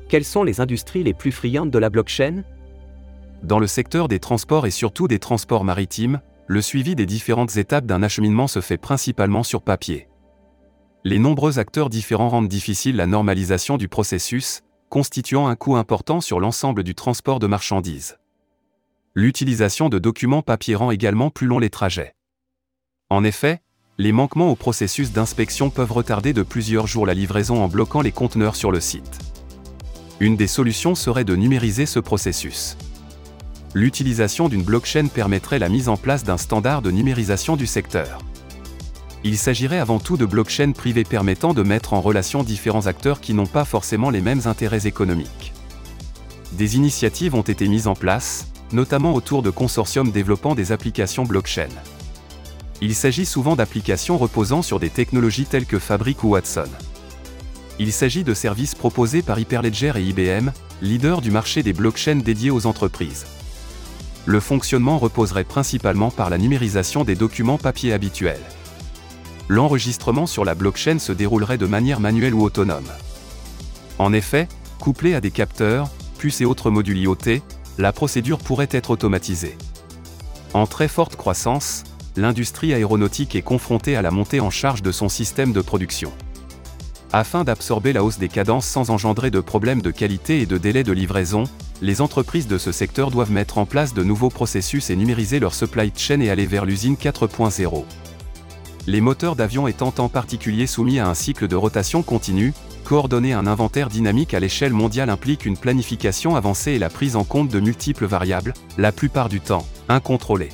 Quelles 0.07 0.25
sont 0.25 0.43
les 0.43 0.61
industries 0.61 1.03
les 1.03 1.13
plus 1.13 1.31
friandes 1.33 1.71
de 1.71 1.77
la 1.77 1.89
blockchain? 1.89 2.43
Dans 3.43 3.59
le 3.59 3.67
secteur 3.67 4.07
des 4.07 4.19
transports 4.19 4.65
et 4.65 4.71
surtout 4.71 5.07
des 5.07 5.19
transports 5.19 5.63
maritimes, 5.63 6.19
le 6.49 6.63
suivi 6.63 6.95
des 6.95 7.05
différentes 7.05 7.57
étapes 7.57 7.85
d'un 7.85 8.01
acheminement 8.01 8.47
se 8.47 8.59
fait 8.59 8.79
principalement 8.79 9.43
sur 9.43 9.61
papier. 9.61 10.09
Les 11.03 11.19
nombreux 11.19 11.59
acteurs 11.59 11.91
différents 11.91 12.29
rendent 12.29 12.47
difficile 12.47 12.95
la 12.95 13.05
normalisation 13.05 13.77
du 13.77 13.87
processus, 13.87 14.63
constituant 14.89 15.47
un 15.47 15.55
coût 15.55 15.75
important 15.75 16.21
sur 16.21 16.39
l'ensemble 16.39 16.81
du 16.81 16.95
transport 16.95 17.37
de 17.37 17.45
marchandises. 17.45 18.17
L'utilisation 19.13 19.89
de 19.89 19.99
documents 19.99 20.41
papier 20.41 20.73
rend 20.73 20.89
également 20.89 21.29
plus 21.29 21.45
long 21.45 21.59
les 21.59 21.69
trajets. 21.69 22.15
En 23.11 23.23
effet, 23.23 23.61
les 23.99 24.11
manquements 24.11 24.49
au 24.49 24.55
processus 24.55 25.11
d'inspection 25.11 25.69
peuvent 25.69 25.91
retarder 25.91 26.33
de 26.33 26.41
plusieurs 26.41 26.87
jours 26.87 27.05
la 27.05 27.13
livraison 27.13 27.63
en 27.63 27.67
bloquant 27.67 28.01
les 28.01 28.11
conteneurs 28.11 28.55
sur 28.55 28.71
le 28.71 28.79
site. 28.79 29.19
Une 30.19 30.35
des 30.35 30.47
solutions 30.47 30.95
serait 30.95 31.25
de 31.25 31.35
numériser 31.35 31.85
ce 31.85 31.99
processus. 31.99 32.75
L'utilisation 33.75 34.49
d'une 34.49 34.63
blockchain 34.63 35.07
permettrait 35.07 35.59
la 35.59 35.69
mise 35.69 35.89
en 35.89 35.97
place 35.97 36.23
d'un 36.23 36.37
standard 36.37 36.81
de 36.81 36.89
numérisation 36.89 37.55
du 37.55 37.67
secteur. 37.67 38.17
Il 39.23 39.37
s'agirait 39.37 39.77
avant 39.77 39.99
tout 39.99 40.17
de 40.17 40.25
blockchains 40.25 40.71
privées 40.71 41.03
permettant 41.03 41.53
de 41.53 41.61
mettre 41.61 41.93
en 41.93 42.01
relation 42.01 42.41
différents 42.41 42.87
acteurs 42.87 43.21
qui 43.21 43.35
n'ont 43.35 43.45
pas 43.45 43.65
forcément 43.65 44.09
les 44.09 44.21
mêmes 44.21 44.41
intérêts 44.45 44.87
économiques. 44.87 45.53
Des 46.53 46.77
initiatives 46.77 47.35
ont 47.35 47.43
été 47.43 47.67
mises 47.67 47.85
en 47.85 47.93
place, 47.93 48.47
notamment 48.71 49.13
autour 49.13 49.43
de 49.43 49.51
consortiums 49.51 50.11
développant 50.11 50.55
des 50.55 50.71
applications 50.71 51.23
blockchain. 51.23 51.69
Il 52.81 52.95
s'agit 52.95 53.25
souvent 53.25 53.55
d'applications 53.55 54.17
reposant 54.17 54.63
sur 54.63 54.79
des 54.79 54.89
technologies 54.89 55.45
telles 55.45 55.67
que 55.67 55.77
Fabric 55.79 56.23
ou 56.23 56.29
Watson. 56.29 56.69
Il 57.77 57.93
s'agit 57.93 58.23
de 58.23 58.33
services 58.33 58.73
proposés 58.73 59.21
par 59.21 59.37
Hyperledger 59.37 59.93
et 59.95 60.01
IBM, 60.01 60.49
leaders 60.81 61.21
du 61.21 61.29
marché 61.29 61.61
des 61.61 61.73
blockchains 61.73 62.15
dédiés 62.15 62.51
aux 62.51 62.65
entreprises. 62.65 63.25
Le 64.25 64.39
fonctionnement 64.39 64.97
reposerait 64.97 65.43
principalement 65.43 66.11
par 66.11 66.29
la 66.29 66.37
numérisation 66.37 67.03
des 67.03 67.15
documents 67.15 67.57
papier 67.57 67.93
habituels. 67.93 68.41
L'enregistrement 69.47 70.27
sur 70.27 70.45
la 70.45 70.55
blockchain 70.55 70.99
se 70.99 71.11
déroulerait 71.11 71.57
de 71.57 71.65
manière 71.65 71.99
manuelle 71.99 72.35
ou 72.35 72.43
autonome. 72.43 72.87
En 73.97 74.13
effet, 74.13 74.47
couplé 74.79 75.15
à 75.15 75.21
des 75.21 75.31
capteurs, 75.31 75.89
puces 76.17 76.41
et 76.41 76.45
autres 76.45 76.69
modules 76.69 76.99
IoT, 76.99 77.41
la 77.77 77.91
procédure 77.91 78.39
pourrait 78.39 78.69
être 78.71 78.91
automatisée. 78.91 79.57
En 80.53 80.67
très 80.67 80.87
forte 80.87 81.15
croissance, 81.15 81.83
l'industrie 82.15 82.73
aéronautique 82.73 83.35
est 83.35 83.41
confrontée 83.41 83.95
à 83.95 84.01
la 84.01 84.11
montée 84.11 84.39
en 84.39 84.49
charge 84.49 84.81
de 84.81 84.91
son 84.91 85.09
système 85.09 85.53
de 85.53 85.61
production. 85.61 86.11
Afin 87.11 87.43
d'absorber 87.43 87.93
la 87.93 88.03
hausse 88.03 88.19
des 88.19 88.29
cadences 88.29 88.67
sans 88.67 88.91
engendrer 88.91 89.31
de 89.31 89.39
problèmes 89.39 89.81
de 89.81 89.91
qualité 89.91 90.41
et 90.41 90.45
de 90.45 90.57
délai 90.57 90.83
de 90.83 90.91
livraison, 90.91 91.45
les 91.81 92.01
entreprises 92.01 92.47
de 92.47 92.57
ce 92.57 92.71
secteur 92.71 93.11
doivent 93.11 93.31
mettre 93.31 93.57
en 93.57 93.65
place 93.65 93.93
de 93.93 94.03
nouveaux 94.03 94.29
processus 94.29 94.89
et 94.89 94.95
numériser 94.95 95.39
leur 95.39 95.53
supply 95.53 95.91
chain 95.95 96.19
et 96.19 96.29
aller 96.29 96.45
vers 96.45 96.65
l'usine 96.65 96.95
4.0. 96.95 97.83
Les 98.87 99.01
moteurs 99.01 99.35
d'avion 99.35 99.67
étant 99.67 99.93
en 99.97 100.09
particulier 100.09 100.67
soumis 100.67 100.99
à 100.99 101.07
un 101.07 101.13
cycle 101.13 101.47
de 101.47 101.55
rotation 101.55 102.01
continue, 102.01 102.53
Coordonner 102.89 103.33
un 103.33 103.45
inventaire 103.45 103.87
dynamique 103.87 104.33
à 104.33 104.39
l'échelle 104.39 104.73
mondiale 104.73 105.11
implique 105.11 105.45
une 105.45 105.57
planification 105.57 106.35
avancée 106.35 106.71
et 106.71 106.79
la 106.79 106.89
prise 106.89 107.15
en 107.15 107.23
compte 107.23 107.49
de 107.49 107.59
multiples 107.59 108.07
variables, 108.07 108.55
la 108.79 108.91
plupart 108.91 109.29
du 109.29 109.41
temps, 109.41 109.67
incontrôlées. 109.89 110.49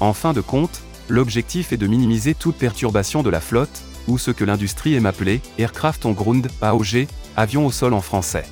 En 0.00 0.14
fin 0.14 0.32
de 0.32 0.40
compte, 0.40 0.82
l'objectif 1.08 1.72
est 1.72 1.76
de 1.76 1.86
minimiser 1.86 2.34
toute 2.34 2.56
perturbation 2.56 3.22
de 3.22 3.30
la 3.30 3.40
flotte, 3.40 3.82
ou 4.08 4.18
ce 4.18 4.32
que 4.32 4.42
l'industrie 4.42 4.94
aime 4.94 5.06
appeler 5.06 5.40
aircraft 5.58 6.06
on 6.06 6.10
ground, 6.10 6.48
AOG, 6.60 7.06
avion 7.36 7.66
au 7.66 7.70
sol 7.70 7.94
en 7.94 8.00
français. 8.00 8.46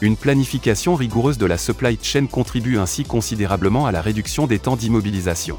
Une 0.00 0.16
planification 0.16 0.96
rigoureuse 0.96 1.38
de 1.38 1.46
la 1.46 1.56
supply 1.56 1.98
chain 2.02 2.26
contribue 2.26 2.78
ainsi 2.78 3.04
considérablement 3.04 3.86
à 3.86 3.92
la 3.92 4.02
réduction 4.02 4.46
des 4.46 4.58
temps 4.58 4.76
d'immobilisation. 4.76 5.56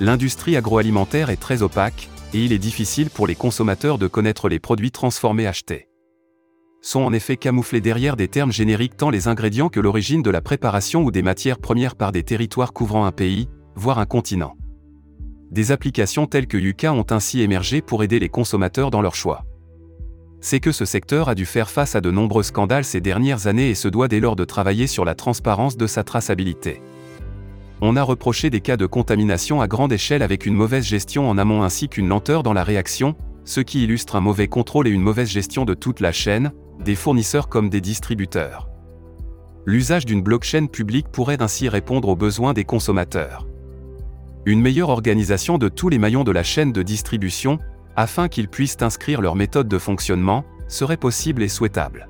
L'industrie 0.00 0.56
agroalimentaire 0.56 1.30
est 1.30 1.36
très 1.36 1.62
opaque, 1.62 2.08
et 2.34 2.44
il 2.44 2.52
est 2.52 2.58
difficile 2.58 3.10
pour 3.10 3.26
les 3.26 3.34
consommateurs 3.34 3.98
de 3.98 4.08
connaître 4.08 4.48
les 4.48 4.58
produits 4.58 4.90
transformés 4.90 5.46
achetés. 5.46 5.88
Sont 6.82 7.00
en 7.00 7.12
effet 7.12 7.36
camouflés 7.36 7.80
derrière 7.80 8.16
des 8.16 8.28
termes 8.28 8.52
génériques 8.52 8.96
tant 8.96 9.10
les 9.10 9.28
ingrédients 9.28 9.68
que 9.68 9.80
l'origine 9.80 10.22
de 10.22 10.30
la 10.30 10.40
préparation 10.40 11.02
ou 11.02 11.10
des 11.10 11.22
matières 11.22 11.58
premières 11.58 11.96
par 11.96 12.12
des 12.12 12.22
territoires 12.22 12.72
couvrant 12.72 13.04
un 13.06 13.12
pays, 13.12 13.48
voire 13.74 13.98
un 13.98 14.06
continent. 14.06 14.56
Des 15.50 15.72
applications 15.72 16.26
telles 16.26 16.46
que 16.46 16.56
Yuka 16.56 16.92
ont 16.92 17.06
ainsi 17.10 17.40
émergé 17.40 17.80
pour 17.80 18.02
aider 18.02 18.18
les 18.18 18.28
consommateurs 18.28 18.90
dans 18.90 19.02
leur 19.02 19.14
choix. 19.14 19.44
C'est 20.48 20.60
que 20.60 20.70
ce 20.70 20.84
secteur 20.84 21.28
a 21.28 21.34
dû 21.34 21.44
faire 21.44 21.68
face 21.68 21.96
à 21.96 22.00
de 22.00 22.12
nombreux 22.12 22.44
scandales 22.44 22.84
ces 22.84 23.00
dernières 23.00 23.48
années 23.48 23.70
et 23.70 23.74
se 23.74 23.88
doit 23.88 24.06
dès 24.06 24.20
lors 24.20 24.36
de 24.36 24.44
travailler 24.44 24.86
sur 24.86 25.04
la 25.04 25.16
transparence 25.16 25.76
de 25.76 25.88
sa 25.88 26.04
traçabilité 26.04 26.80
on 27.80 27.96
a 27.96 28.02
reproché 28.02 28.48
des 28.48 28.60
cas 28.60 28.76
de 28.76 28.86
contamination 28.86 29.60
à 29.60 29.66
grande 29.66 29.92
échelle 29.92 30.22
avec 30.22 30.46
une 30.46 30.54
mauvaise 30.54 30.84
gestion 30.84 31.28
en 31.28 31.36
amont 31.36 31.62
ainsi 31.62 31.88
qu'une 31.88 32.08
lenteur 32.08 32.42
dans 32.42 32.52
la 32.52 32.64
réaction, 32.64 33.16
ce 33.44 33.60
qui 33.60 33.82
illustre 33.82 34.16
un 34.16 34.20
mauvais 34.20 34.48
contrôle 34.48 34.86
et 34.86 34.92
une 34.92 35.02
mauvaise 35.02 35.28
gestion 35.28 35.64
de 35.64 35.74
toute 35.74 36.00
la 36.00 36.12
chaîne, 36.12 36.52
des 36.82 36.94
fournisseurs 36.94 37.48
comme 37.48 37.68
des 37.68 37.80
distributeurs. 37.80 38.70
L'usage 39.66 40.06
d'une 40.06 40.22
blockchain 40.22 40.66
publique 40.66 41.08
pourrait 41.08 41.42
ainsi 41.42 41.68
répondre 41.68 42.08
aux 42.08 42.16
besoins 42.16 42.54
des 42.54 42.64
consommateurs. 42.64 43.46
Une 44.46 44.62
meilleure 44.62 44.90
organisation 44.90 45.58
de 45.58 45.68
tous 45.68 45.88
les 45.88 45.98
maillons 45.98 46.24
de 46.24 46.32
la 46.32 46.44
chaîne 46.44 46.72
de 46.72 46.82
distribution, 46.82 47.58
afin 47.96 48.28
qu'ils 48.28 48.48
puissent 48.48 48.76
inscrire 48.80 49.20
leur 49.20 49.34
méthode 49.34 49.68
de 49.68 49.78
fonctionnement, 49.78 50.44
serait 50.68 50.96
possible 50.96 51.42
et 51.42 51.48
souhaitable. 51.48 52.08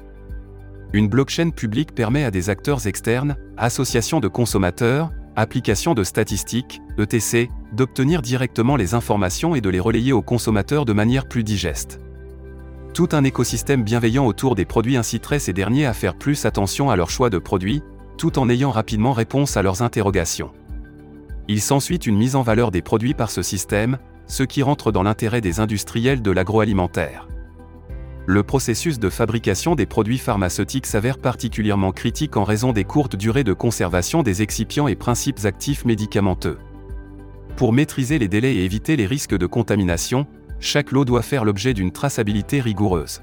Une 0.92 1.08
blockchain 1.08 1.50
publique 1.50 1.94
permet 1.94 2.24
à 2.24 2.30
des 2.30 2.50
acteurs 2.50 2.86
externes, 2.86 3.36
associations 3.56 4.20
de 4.20 4.28
consommateurs, 4.28 5.10
application 5.36 5.94
de 5.94 6.04
statistiques, 6.04 6.80
ETC, 6.98 7.50
d'obtenir 7.72 8.22
directement 8.22 8.76
les 8.76 8.94
informations 8.94 9.54
et 9.54 9.60
de 9.60 9.68
les 9.68 9.80
relayer 9.80 10.12
aux 10.12 10.22
consommateurs 10.22 10.84
de 10.84 10.92
manière 10.92 11.28
plus 11.28 11.44
digeste. 11.44 12.00
Tout 12.94 13.08
un 13.12 13.24
écosystème 13.24 13.82
bienveillant 13.82 14.24
autour 14.26 14.54
des 14.54 14.64
produits 14.64 14.96
inciterait 14.96 15.38
ces 15.38 15.52
derniers 15.52 15.84
à 15.84 15.92
faire 15.92 16.16
plus 16.16 16.46
attention 16.46 16.88
à 16.88 16.96
leur 16.96 17.10
choix 17.10 17.28
de 17.28 17.38
produits, 17.38 17.82
tout 18.16 18.38
en 18.38 18.48
ayant 18.48 18.70
rapidement 18.70 19.12
réponse 19.12 19.58
à 19.58 19.62
leurs 19.62 19.82
interrogations. 19.82 20.52
Il 21.48 21.60
s'ensuit 21.60 21.98
une 21.98 22.16
mise 22.16 22.34
en 22.34 22.42
valeur 22.42 22.70
des 22.70 22.80
produits 22.80 23.12
par 23.12 23.30
ce 23.30 23.42
système, 23.42 23.98
ce 24.26 24.42
qui 24.42 24.62
rentre 24.62 24.92
dans 24.92 25.02
l'intérêt 25.02 25.40
des 25.40 25.60
industriels 25.60 26.22
de 26.22 26.30
l'agroalimentaire 26.30 27.26
le 28.28 28.42
processus 28.42 28.98
de 28.98 29.08
fabrication 29.08 29.76
des 29.76 29.86
produits 29.86 30.18
pharmaceutiques 30.18 30.86
s'avère 30.86 31.18
particulièrement 31.18 31.92
critique 31.92 32.36
en 32.36 32.42
raison 32.42 32.72
des 32.72 32.82
courtes 32.82 33.14
durées 33.14 33.44
de 33.44 33.52
conservation 33.52 34.24
des 34.24 34.42
excipients 34.42 34.88
et 34.88 34.96
principes 34.96 35.44
actifs 35.44 35.84
médicamenteux. 35.84 36.58
Pour 37.54 37.72
maîtriser 37.72 38.18
les 38.18 38.26
délais 38.26 38.56
et 38.56 38.64
éviter 38.64 38.96
les 38.96 39.06
risques 39.06 39.36
de 39.36 39.46
contamination, 39.46 40.26
chaque 40.58 40.90
lot 40.90 41.04
doit 41.04 41.22
faire 41.22 41.44
l'objet 41.44 41.72
d'une 41.72 41.92
traçabilité 41.92 42.60
rigoureuse. 42.60 43.22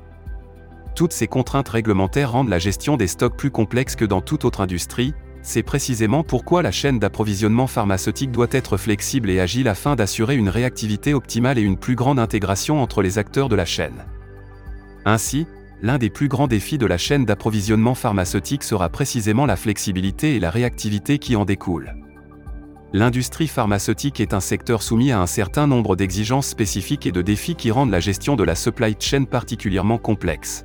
Toutes 0.96 1.12
ces 1.12 1.28
contraintes 1.28 1.70
réglementaires 1.70 2.32
rendent 2.32 2.50
la 2.50 2.60
gestion 2.60 2.96
des 2.96 3.08
stocks 3.08 3.36
plus 3.36 3.52
complexe 3.52 3.98
que 3.98 4.06
dans 4.06 4.22
toute 4.22 4.46
autre 4.46 4.62
industrie, 4.62 5.14
c'est 5.44 5.62
précisément 5.62 6.24
pourquoi 6.24 6.62
la 6.62 6.72
chaîne 6.72 7.00
d'approvisionnement 7.00 7.68
pharmaceutique 7.68 8.32
doit 8.32 8.48
être 8.52 8.78
flexible 8.78 9.30
et 9.30 9.42
agile 9.42 9.68
afin 9.68 9.96
d'assurer 9.96 10.36
une 10.38 10.48
réactivité 10.48 11.14
optimale 11.14 11.60
et 11.60 11.62
une 11.62 11.78
plus 11.78 11.96
grande 11.96 12.18
intégration 12.18 12.82
entre 12.82 13.02
les 13.02 13.18
acteurs 13.18 13.50
de 13.50 13.56
la 13.58 13.66
chaîne. 13.66 14.06
Ainsi, 15.06 15.46
l'un 15.82 15.98
des 15.98 16.10
plus 16.10 16.30
grands 16.30 16.48
défis 16.48 16.78
de 16.78 16.86
la 16.86 16.98
chaîne 16.98 17.26
d'approvisionnement 17.26 17.94
pharmaceutique 17.94 18.64
sera 18.64 18.88
précisément 18.88 19.46
la 19.46 19.58
flexibilité 19.58 20.38
et 20.38 20.40
la 20.40 20.50
réactivité 20.50 21.20
qui 21.20 21.36
en 21.36 21.44
découlent. 21.44 21.94
L'industrie 22.94 23.48
pharmaceutique 23.48 24.22
est 24.22 24.34
un 24.34 24.40
secteur 24.40 24.82
soumis 24.82 25.12
à 25.12 25.20
un 25.20 25.28
certain 25.28 25.68
nombre 25.68 25.98
d'exigences 25.98 26.48
spécifiques 26.48 27.06
et 27.06 27.12
de 27.12 27.22
défis 27.22 27.56
qui 27.56 27.70
rendent 27.70 27.92
la 27.92 28.00
gestion 28.00 28.38
de 28.38 28.44
la 28.44 28.56
supply 28.56 28.96
chain 28.98 29.26
particulièrement 29.26 29.98
complexe. 29.98 30.64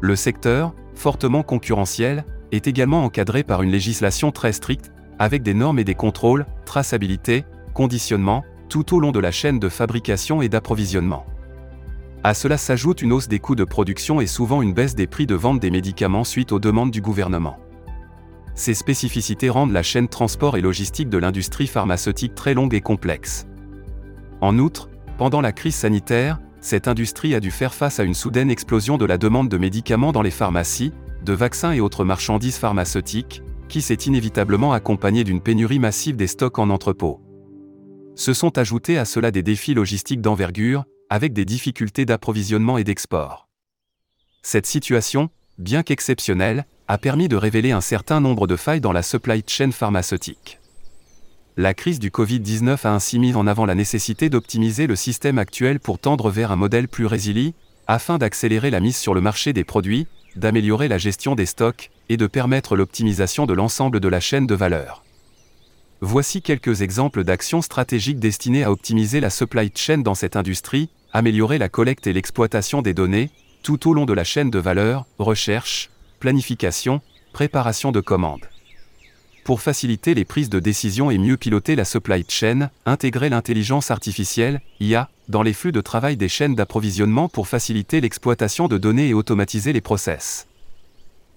Le 0.00 0.16
secteur, 0.16 0.74
fortement 0.94 1.42
concurrentiel, 1.42 2.24
est 2.52 2.66
également 2.66 3.04
encadré 3.04 3.42
par 3.42 3.62
une 3.62 3.70
législation 3.70 4.30
très 4.30 4.52
stricte, 4.52 4.92
avec 5.18 5.42
des 5.42 5.54
normes 5.54 5.78
et 5.78 5.84
des 5.84 5.94
contrôles, 5.94 6.46
traçabilité, 6.64 7.44
conditionnement, 7.72 8.44
tout 8.68 8.94
au 8.94 9.00
long 9.00 9.12
de 9.12 9.20
la 9.20 9.30
chaîne 9.30 9.58
de 9.58 9.68
fabrication 9.68 10.42
et 10.42 10.48
d'approvisionnement. 10.48 11.26
À 12.22 12.32
cela 12.32 12.56
s'ajoute 12.56 13.02
une 13.02 13.12
hausse 13.12 13.28
des 13.28 13.38
coûts 13.38 13.54
de 13.54 13.64
production 13.64 14.20
et 14.20 14.26
souvent 14.26 14.62
une 14.62 14.72
baisse 14.72 14.94
des 14.94 15.06
prix 15.06 15.26
de 15.26 15.34
vente 15.34 15.60
des 15.60 15.70
médicaments 15.70 16.24
suite 16.24 16.52
aux 16.52 16.58
demandes 16.58 16.90
du 16.90 17.02
gouvernement. 17.02 17.58
Ces 18.54 18.74
spécificités 18.74 19.50
rendent 19.50 19.72
la 19.72 19.82
chaîne 19.82 20.08
transport 20.08 20.56
et 20.56 20.60
logistique 20.60 21.10
de 21.10 21.18
l'industrie 21.18 21.66
pharmaceutique 21.66 22.34
très 22.34 22.54
longue 22.54 22.74
et 22.74 22.80
complexe. 22.80 23.46
En 24.40 24.58
outre, 24.58 24.88
pendant 25.18 25.40
la 25.40 25.52
crise 25.52 25.74
sanitaire, 25.74 26.40
cette 26.60 26.88
industrie 26.88 27.34
a 27.34 27.40
dû 27.40 27.50
faire 27.50 27.74
face 27.74 28.00
à 28.00 28.04
une 28.04 28.14
soudaine 28.14 28.50
explosion 28.50 28.96
de 28.96 29.04
la 29.04 29.18
demande 29.18 29.50
de 29.50 29.58
médicaments 29.58 30.12
dans 30.12 30.22
les 30.22 30.30
pharmacies, 30.30 30.92
de 31.24 31.32
vaccins 31.32 31.72
et 31.72 31.80
autres 31.80 32.04
marchandises 32.04 32.58
pharmaceutiques, 32.58 33.42
qui 33.68 33.82
s'est 33.82 33.94
inévitablement 33.94 34.72
accompagnée 34.72 35.24
d'une 35.24 35.40
pénurie 35.40 35.78
massive 35.78 36.16
des 36.16 36.26
stocks 36.26 36.58
en 36.58 36.70
entrepôt. 36.70 37.20
Se 38.14 38.32
sont 38.32 38.58
ajoutés 38.58 38.98
à 38.98 39.04
cela 39.04 39.30
des 39.30 39.42
défis 39.42 39.74
logistiques 39.74 40.20
d'envergure, 40.20 40.84
avec 41.10 41.32
des 41.32 41.44
difficultés 41.44 42.04
d'approvisionnement 42.04 42.78
et 42.78 42.84
d'export. 42.84 43.48
Cette 44.42 44.66
situation, 44.66 45.30
bien 45.58 45.82
qu'exceptionnelle, 45.82 46.66
a 46.86 46.98
permis 46.98 47.28
de 47.28 47.36
révéler 47.36 47.72
un 47.72 47.80
certain 47.80 48.20
nombre 48.20 48.46
de 48.46 48.56
failles 48.56 48.80
dans 48.80 48.92
la 48.92 49.02
supply 49.02 49.42
chain 49.46 49.70
pharmaceutique. 49.70 50.60
La 51.56 51.72
crise 51.72 51.98
du 51.98 52.10
Covid-19 52.10 52.84
a 52.84 52.92
ainsi 52.92 53.18
mis 53.18 53.34
en 53.34 53.46
avant 53.46 53.64
la 53.64 53.74
nécessité 53.74 54.28
d'optimiser 54.28 54.86
le 54.86 54.96
système 54.96 55.38
actuel 55.38 55.80
pour 55.80 55.98
tendre 55.98 56.30
vers 56.30 56.52
un 56.52 56.56
modèle 56.56 56.88
plus 56.88 57.06
résilient, 57.06 57.52
afin 57.86 58.18
d'accélérer 58.18 58.70
la 58.70 58.80
mise 58.80 58.96
sur 58.96 59.14
le 59.14 59.20
marché 59.20 59.52
des 59.52 59.64
produits, 59.64 60.06
d'améliorer 60.36 60.88
la 60.88 60.98
gestion 60.98 61.34
des 61.34 61.46
stocks 61.46 61.90
et 62.08 62.16
de 62.16 62.26
permettre 62.26 62.76
l'optimisation 62.76 63.46
de 63.46 63.54
l'ensemble 63.54 64.00
de 64.00 64.08
la 64.08 64.20
chaîne 64.20 64.46
de 64.46 64.54
valeur. 64.54 65.04
Voici 66.00 66.42
quelques 66.42 66.82
exemples 66.82 67.24
d'actions 67.24 67.62
stratégiques 67.62 68.18
destinées 68.18 68.64
à 68.64 68.70
optimiser 68.70 69.20
la 69.20 69.30
supply 69.30 69.70
chain 69.74 69.98
dans 69.98 70.14
cette 70.14 70.36
industrie, 70.36 70.90
améliorer 71.12 71.58
la 71.58 71.68
collecte 71.68 72.06
et 72.06 72.12
l'exploitation 72.12 72.82
des 72.82 72.94
données, 72.94 73.30
tout 73.62 73.88
au 73.88 73.94
long 73.94 74.04
de 74.04 74.12
la 74.12 74.24
chaîne 74.24 74.50
de 74.50 74.58
valeur, 74.58 75.06
recherche, 75.18 75.90
planification, 76.20 77.00
préparation 77.32 77.92
de 77.92 78.00
commandes. 78.00 78.48
Pour 79.44 79.60
faciliter 79.60 80.14
les 80.14 80.24
prises 80.24 80.48
de 80.48 80.58
décision 80.58 81.10
et 81.10 81.18
mieux 81.18 81.36
piloter 81.36 81.76
la 81.76 81.84
supply 81.84 82.24
chain, 82.26 82.70
intégrer 82.86 83.28
l'intelligence 83.28 83.90
artificielle, 83.90 84.62
IA, 84.80 85.10
dans 85.28 85.42
les 85.42 85.52
flux 85.52 85.70
de 85.70 85.82
travail 85.82 86.16
des 86.16 86.30
chaînes 86.30 86.54
d'approvisionnement 86.54 87.28
pour 87.28 87.46
faciliter 87.46 88.00
l'exploitation 88.00 88.68
de 88.68 88.78
données 88.78 89.08
et 89.08 89.14
automatiser 89.14 89.74
les 89.74 89.82
process. 89.82 90.46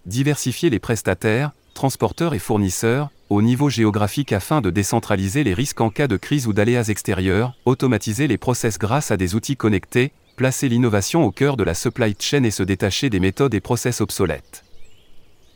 Diversifier 0.06 0.70
les 0.70 0.80
prestataires, 0.80 1.52
transporteurs 1.74 2.34
et 2.34 2.40
fournisseurs, 2.40 3.10
au 3.30 3.42
niveau 3.42 3.70
géographique 3.70 4.32
afin 4.32 4.62
de 4.62 4.70
décentraliser 4.70 5.44
les 5.44 5.54
risques 5.54 5.82
en 5.82 5.90
cas 5.90 6.08
de 6.08 6.16
crise 6.16 6.48
ou 6.48 6.54
d'aléas 6.54 6.88
extérieurs, 6.88 7.58
automatiser 7.66 8.28
les 8.28 8.38
process 8.38 8.80
grâce 8.80 9.12
à 9.12 9.18
des 9.18 9.36
outils 9.36 9.58
connectés, 9.58 10.14
placer 10.38 10.70
l'innovation 10.70 11.26
au 11.26 11.32
cœur 11.32 11.58
de 11.58 11.66
la 11.66 11.74
supply 11.74 12.16
chain 12.18 12.44
et 12.44 12.52
se 12.52 12.64
détacher 12.64 13.10
des 13.10 13.20
méthodes 13.20 13.54
et 13.54 13.60
process 13.60 14.00
obsolètes. 14.00 14.64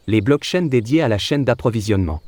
Les 0.05 0.19
blockchains 0.19 0.63
dédiés 0.63 1.01
à 1.01 1.07
la 1.07 1.17
chaîne 1.17 1.45
d'approvisionnement. 1.45 2.21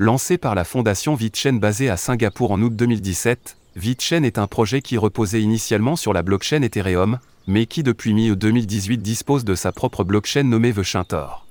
Lancé 0.00 0.38
par 0.38 0.54
la 0.54 0.62
fondation 0.62 1.16
VitChain 1.16 1.54
basée 1.54 1.90
à 1.90 1.96
Singapour 1.96 2.52
en 2.52 2.62
août 2.62 2.76
2017, 2.76 3.56
VitChain 3.74 4.22
est 4.22 4.38
un 4.38 4.46
projet 4.46 4.80
qui 4.80 4.96
reposait 4.96 5.42
initialement 5.42 5.96
sur 5.96 6.12
la 6.12 6.22
blockchain 6.22 6.62
Ethereum, 6.62 7.18
mais 7.48 7.66
qui 7.66 7.82
depuis 7.82 8.14
mi-2018 8.14 8.98
dispose 8.98 9.44
de 9.44 9.56
sa 9.56 9.72
propre 9.72 10.04
blockchain 10.04 10.44
nommée 10.44 10.70
VeChainTor. 10.70 11.44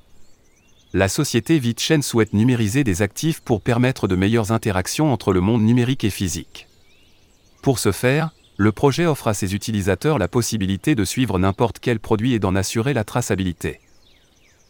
La 0.93 1.09
société 1.09 1.59
VitChain 1.59 2.01
souhaite 2.01 2.31
numériser 2.31 2.85
des 2.85 3.01
actifs 3.01 3.41
pour 3.41 3.59
permettre 3.59 4.07
de 4.07 4.15
meilleures 4.15 4.53
interactions 4.53 5.11
entre 5.11 5.33
le 5.33 5.41
monde 5.41 5.63
numérique 5.63 6.05
et 6.05 6.09
physique. 6.09 6.69
Pour 7.61 7.79
ce 7.79 7.91
faire, 7.91 8.29
le 8.55 8.71
projet 8.71 9.07
offre 9.07 9.27
à 9.27 9.33
ses 9.33 9.55
utilisateurs 9.55 10.19
la 10.19 10.29
possibilité 10.29 10.95
de 10.95 11.03
suivre 11.03 11.37
n'importe 11.37 11.79
quel 11.79 11.99
produit 11.99 12.31
et 12.31 12.39
d'en 12.39 12.55
assurer 12.55 12.93
la 12.93 13.03
traçabilité. 13.03 13.81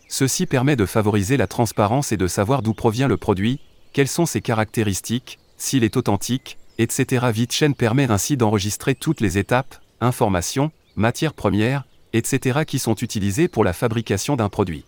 Ceci 0.07 0.45
permet 0.45 0.75
de 0.75 0.85
favoriser 0.85 1.37
la 1.37 1.47
transparence 1.47 2.11
et 2.11 2.17
de 2.17 2.27
savoir 2.27 2.61
d'où 2.61 2.73
provient 2.73 3.07
le 3.07 3.17
produit, 3.17 3.59
quelles 3.93 4.07
sont 4.07 4.25
ses 4.25 4.41
caractéristiques, 4.41 5.39
s'il 5.57 5.83
est 5.83 5.97
authentique, 5.97 6.57
etc. 6.77 7.27
VitChain 7.31 7.71
permet 7.73 8.09
ainsi 8.09 8.37
d'enregistrer 8.37 8.95
toutes 8.95 9.21
les 9.21 9.37
étapes, 9.37 9.75
informations, 9.99 10.71
matières 10.95 11.33
premières, 11.33 11.85
etc. 12.13 12.61
qui 12.65 12.79
sont 12.79 12.95
utilisées 12.95 13.47
pour 13.47 13.63
la 13.63 13.73
fabrication 13.73 14.35
d'un 14.35 14.49
produit. 14.49 14.85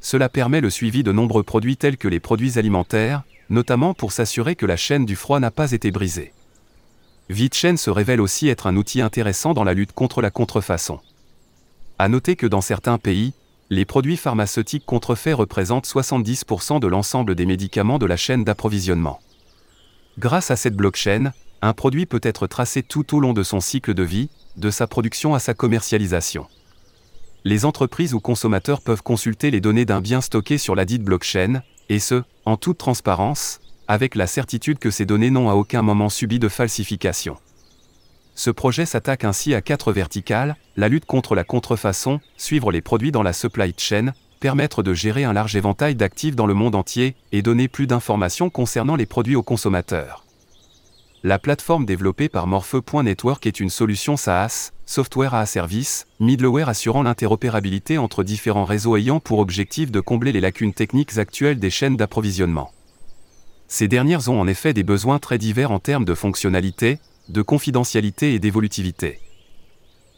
Cela 0.00 0.28
permet 0.28 0.60
le 0.60 0.70
suivi 0.70 1.02
de 1.02 1.12
nombreux 1.12 1.42
produits 1.42 1.76
tels 1.76 1.96
que 1.96 2.08
les 2.08 2.20
produits 2.20 2.58
alimentaires, 2.58 3.22
notamment 3.50 3.94
pour 3.94 4.12
s'assurer 4.12 4.56
que 4.56 4.66
la 4.66 4.76
chaîne 4.76 5.06
du 5.06 5.16
froid 5.16 5.40
n'a 5.40 5.50
pas 5.50 5.72
été 5.72 5.90
brisée. 5.90 6.32
VitChain 7.30 7.76
se 7.76 7.90
révèle 7.90 8.20
aussi 8.20 8.48
être 8.48 8.66
un 8.66 8.76
outil 8.76 9.00
intéressant 9.00 9.54
dans 9.54 9.64
la 9.64 9.74
lutte 9.74 9.92
contre 9.92 10.22
la 10.22 10.30
contrefaçon. 10.30 11.00
À 11.98 12.08
noter 12.08 12.36
que 12.36 12.46
dans 12.46 12.60
certains 12.60 12.98
pays, 12.98 13.32
les 13.70 13.84
produits 13.84 14.16
pharmaceutiques 14.16 14.86
contrefaits 14.86 15.34
représentent 15.34 15.86
70% 15.86 16.80
de 16.80 16.86
l'ensemble 16.86 17.34
des 17.34 17.44
médicaments 17.44 17.98
de 17.98 18.06
la 18.06 18.16
chaîne 18.16 18.42
d'approvisionnement. 18.42 19.20
Grâce 20.18 20.50
à 20.50 20.56
cette 20.56 20.74
blockchain, 20.74 21.32
un 21.60 21.72
produit 21.74 22.06
peut 22.06 22.20
être 22.22 22.46
tracé 22.46 22.82
tout 22.82 23.14
au 23.14 23.20
long 23.20 23.34
de 23.34 23.42
son 23.42 23.60
cycle 23.60 23.92
de 23.92 24.02
vie, 24.02 24.30
de 24.56 24.70
sa 24.70 24.86
production 24.86 25.34
à 25.34 25.38
sa 25.38 25.52
commercialisation. 25.52 26.46
Les 27.44 27.64
entreprises 27.64 28.14
ou 28.14 28.20
consommateurs 28.20 28.80
peuvent 28.80 29.02
consulter 29.02 29.50
les 29.50 29.60
données 29.60 29.84
d'un 29.84 30.00
bien 30.00 30.20
stocké 30.20 30.56
sur 30.56 30.74
la 30.74 30.84
dite 30.84 31.02
blockchain, 31.02 31.62
et 31.88 31.98
ce, 31.98 32.22
en 32.46 32.56
toute 32.56 32.78
transparence, 32.78 33.60
avec 33.86 34.14
la 34.14 34.26
certitude 34.26 34.78
que 34.78 34.90
ces 34.90 35.06
données 35.06 35.30
n'ont 35.30 35.50
à 35.50 35.54
aucun 35.54 35.82
moment 35.82 36.08
subi 36.08 36.38
de 36.38 36.48
falsification. 36.48 37.36
Ce 38.38 38.50
projet 38.50 38.86
s'attaque 38.86 39.24
ainsi 39.24 39.52
à 39.52 39.60
quatre 39.60 39.92
verticales, 39.92 40.54
la 40.76 40.88
lutte 40.88 41.06
contre 41.06 41.34
la 41.34 41.42
contrefaçon, 41.42 42.20
suivre 42.36 42.70
les 42.70 42.80
produits 42.80 43.10
dans 43.10 43.24
la 43.24 43.32
supply 43.32 43.74
chain, 43.76 44.12
permettre 44.38 44.84
de 44.84 44.94
gérer 44.94 45.24
un 45.24 45.32
large 45.32 45.56
éventail 45.56 45.96
d'actifs 45.96 46.36
dans 46.36 46.46
le 46.46 46.54
monde 46.54 46.76
entier, 46.76 47.16
et 47.32 47.42
donner 47.42 47.66
plus 47.66 47.88
d'informations 47.88 48.48
concernant 48.48 48.94
les 48.94 49.06
produits 49.06 49.34
aux 49.34 49.42
consommateurs. 49.42 50.24
La 51.24 51.40
plateforme 51.40 51.84
développée 51.84 52.28
par 52.28 52.46
Morphe.network 52.46 53.44
est 53.44 53.58
une 53.58 53.70
solution 53.70 54.16
SaaS, 54.16 54.70
software 54.86 55.34
a 55.34 55.44
service, 55.44 56.06
middleware 56.20 56.68
assurant 56.68 57.02
l'interopérabilité 57.02 57.98
entre 57.98 58.22
différents 58.22 58.64
réseaux 58.64 58.96
ayant 58.96 59.18
pour 59.18 59.40
objectif 59.40 59.90
de 59.90 59.98
combler 59.98 60.30
les 60.30 60.40
lacunes 60.40 60.74
techniques 60.74 61.18
actuelles 61.18 61.58
des 61.58 61.70
chaînes 61.70 61.96
d'approvisionnement. 61.96 62.70
Ces 63.66 63.88
dernières 63.88 64.28
ont 64.28 64.40
en 64.40 64.46
effet 64.46 64.74
des 64.74 64.84
besoins 64.84 65.18
très 65.18 65.38
divers 65.38 65.72
en 65.72 65.80
termes 65.80 66.04
de 66.04 66.14
fonctionnalités, 66.14 67.00
de 67.28 67.42
confidentialité 67.42 68.34
et 68.34 68.38
d'évolutivité. 68.38 69.20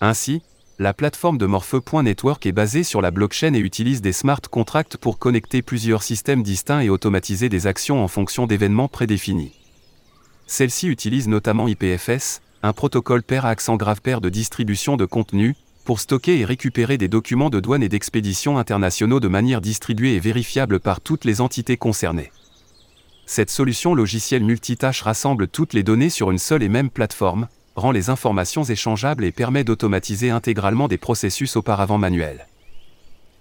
Ainsi, 0.00 0.42
la 0.78 0.94
plateforme 0.94 1.36
de 1.36 1.44
Morphe.network 1.44 2.46
est 2.46 2.52
basée 2.52 2.84
sur 2.84 3.02
la 3.02 3.10
blockchain 3.10 3.52
et 3.52 3.58
utilise 3.58 4.00
des 4.00 4.12
smart 4.12 4.40
contracts 4.50 4.96
pour 4.96 5.18
connecter 5.18 5.60
plusieurs 5.60 6.02
systèmes 6.02 6.42
distincts 6.42 6.80
et 6.80 6.88
automatiser 6.88 7.48
des 7.48 7.66
actions 7.66 8.02
en 8.02 8.08
fonction 8.08 8.46
d'événements 8.46 8.88
prédéfinis. 8.88 9.52
Celle-ci 10.46 10.88
utilise 10.88 11.28
notamment 11.28 11.68
IPFS, 11.68 12.40
un 12.62 12.72
protocole 12.72 13.22
pair 13.22 13.44
à 13.44 13.50
accent 13.50 13.76
grave 13.76 14.00
pair 14.00 14.20
de 14.20 14.30
distribution 14.30 14.96
de 14.96 15.04
contenu, 15.04 15.54
pour 15.84 16.00
stocker 16.00 16.38
et 16.38 16.44
récupérer 16.44 16.96
des 16.96 17.08
documents 17.08 17.50
de 17.50 17.60
douane 17.60 17.82
et 17.82 17.88
d'expédition 17.88 18.58
internationaux 18.58 19.20
de 19.20 19.28
manière 19.28 19.60
distribuée 19.60 20.14
et 20.14 20.20
vérifiable 20.20 20.80
par 20.80 21.00
toutes 21.00 21.24
les 21.24 21.40
entités 21.40 21.76
concernées 21.76 22.30
cette 23.30 23.50
solution 23.50 23.94
logicielle 23.94 24.42
multitâche 24.42 25.02
rassemble 25.02 25.46
toutes 25.46 25.72
les 25.72 25.84
données 25.84 26.10
sur 26.10 26.32
une 26.32 26.38
seule 26.38 26.64
et 26.64 26.68
même 26.68 26.90
plateforme, 26.90 27.46
rend 27.76 27.92
les 27.92 28.10
informations 28.10 28.64
échangeables 28.64 29.22
et 29.22 29.30
permet 29.30 29.62
d'automatiser 29.62 30.30
intégralement 30.30 30.88
des 30.88 30.98
processus 30.98 31.54
auparavant 31.54 31.96
manuels. 31.96 32.48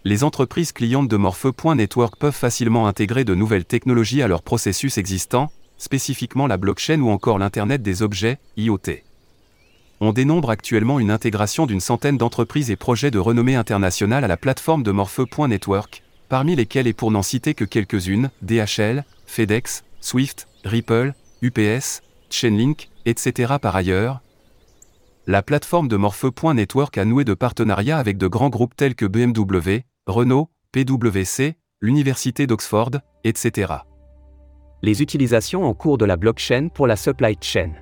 Les 0.04 0.24
entreprises 0.24 0.74
clientes 0.74 1.08
de 1.08 1.18
Morphe.network 1.18 2.18
peuvent 2.20 2.36
facilement 2.36 2.86
intégrer 2.86 3.24
de 3.24 3.34
nouvelles 3.34 3.66
technologies 3.66 4.22
à 4.22 4.28
leurs 4.28 4.44
processus 4.44 5.00
existants, 5.00 5.52
spécifiquement 5.80 6.46
la 6.46 6.58
blockchain 6.58 7.02
ou 7.02 7.10
encore 7.10 7.40
l'Internet 7.40 7.82
des 7.82 8.04
objets, 8.04 8.38
IoT. 8.58 9.02
On 10.02 10.14
dénombre 10.14 10.52
actuellement 10.52 11.00
une 11.00 11.10
intégration 11.10 11.66
d'une 11.66 11.80
centaine 11.80 12.20
d'entreprises 12.20 12.70
et 12.70 12.76
projets 12.76 13.10
de 13.10 13.18
renommée 13.18 13.56
internationale 13.56 14.24
à 14.24 14.28
la 14.28 14.38
plateforme 14.38 14.84
de 14.84 14.92
Morphe.network, 14.92 16.04
parmi 16.30 16.56
lesquelles 16.56 16.86
et 16.86 16.94
pour 16.94 17.10
n'en 17.10 17.24
citer 17.24 17.56
que 17.56 17.66
quelques-unes, 17.66 18.30
DHL, 18.44 19.04
FedEx, 19.30 19.84
Swift, 20.02 20.48
Ripple, 20.66 21.14
UPS, 21.42 22.02
Chainlink, 22.30 22.90
etc. 23.06 23.54
Par 23.62 23.76
ailleurs, 23.76 24.22
la 25.28 25.44
plateforme 25.44 25.88
de 25.88 25.96
Morphe.network 25.98 26.98
a 26.98 27.06
noué 27.06 27.24
de 27.24 27.36
partenariats 27.36 28.00
avec 28.00 28.18
de 28.18 28.28
grands 28.28 28.50
groupes 28.50 28.76
tels 28.76 28.96
que 28.96 29.06
BMW, 29.06 29.86
Renault, 30.08 30.50
PwC, 30.72 31.56
l'Université 31.80 32.48
d'Oxford, 32.48 32.92
etc. 33.24 33.74
Les 34.82 35.04
utilisations 35.04 35.64
en 35.64 35.76
cours 35.76 36.00
de 36.00 36.06
la 36.06 36.18
blockchain 36.18 36.70
pour 36.74 36.88
la 36.88 36.96
supply 36.96 37.38
chain. 37.40 37.74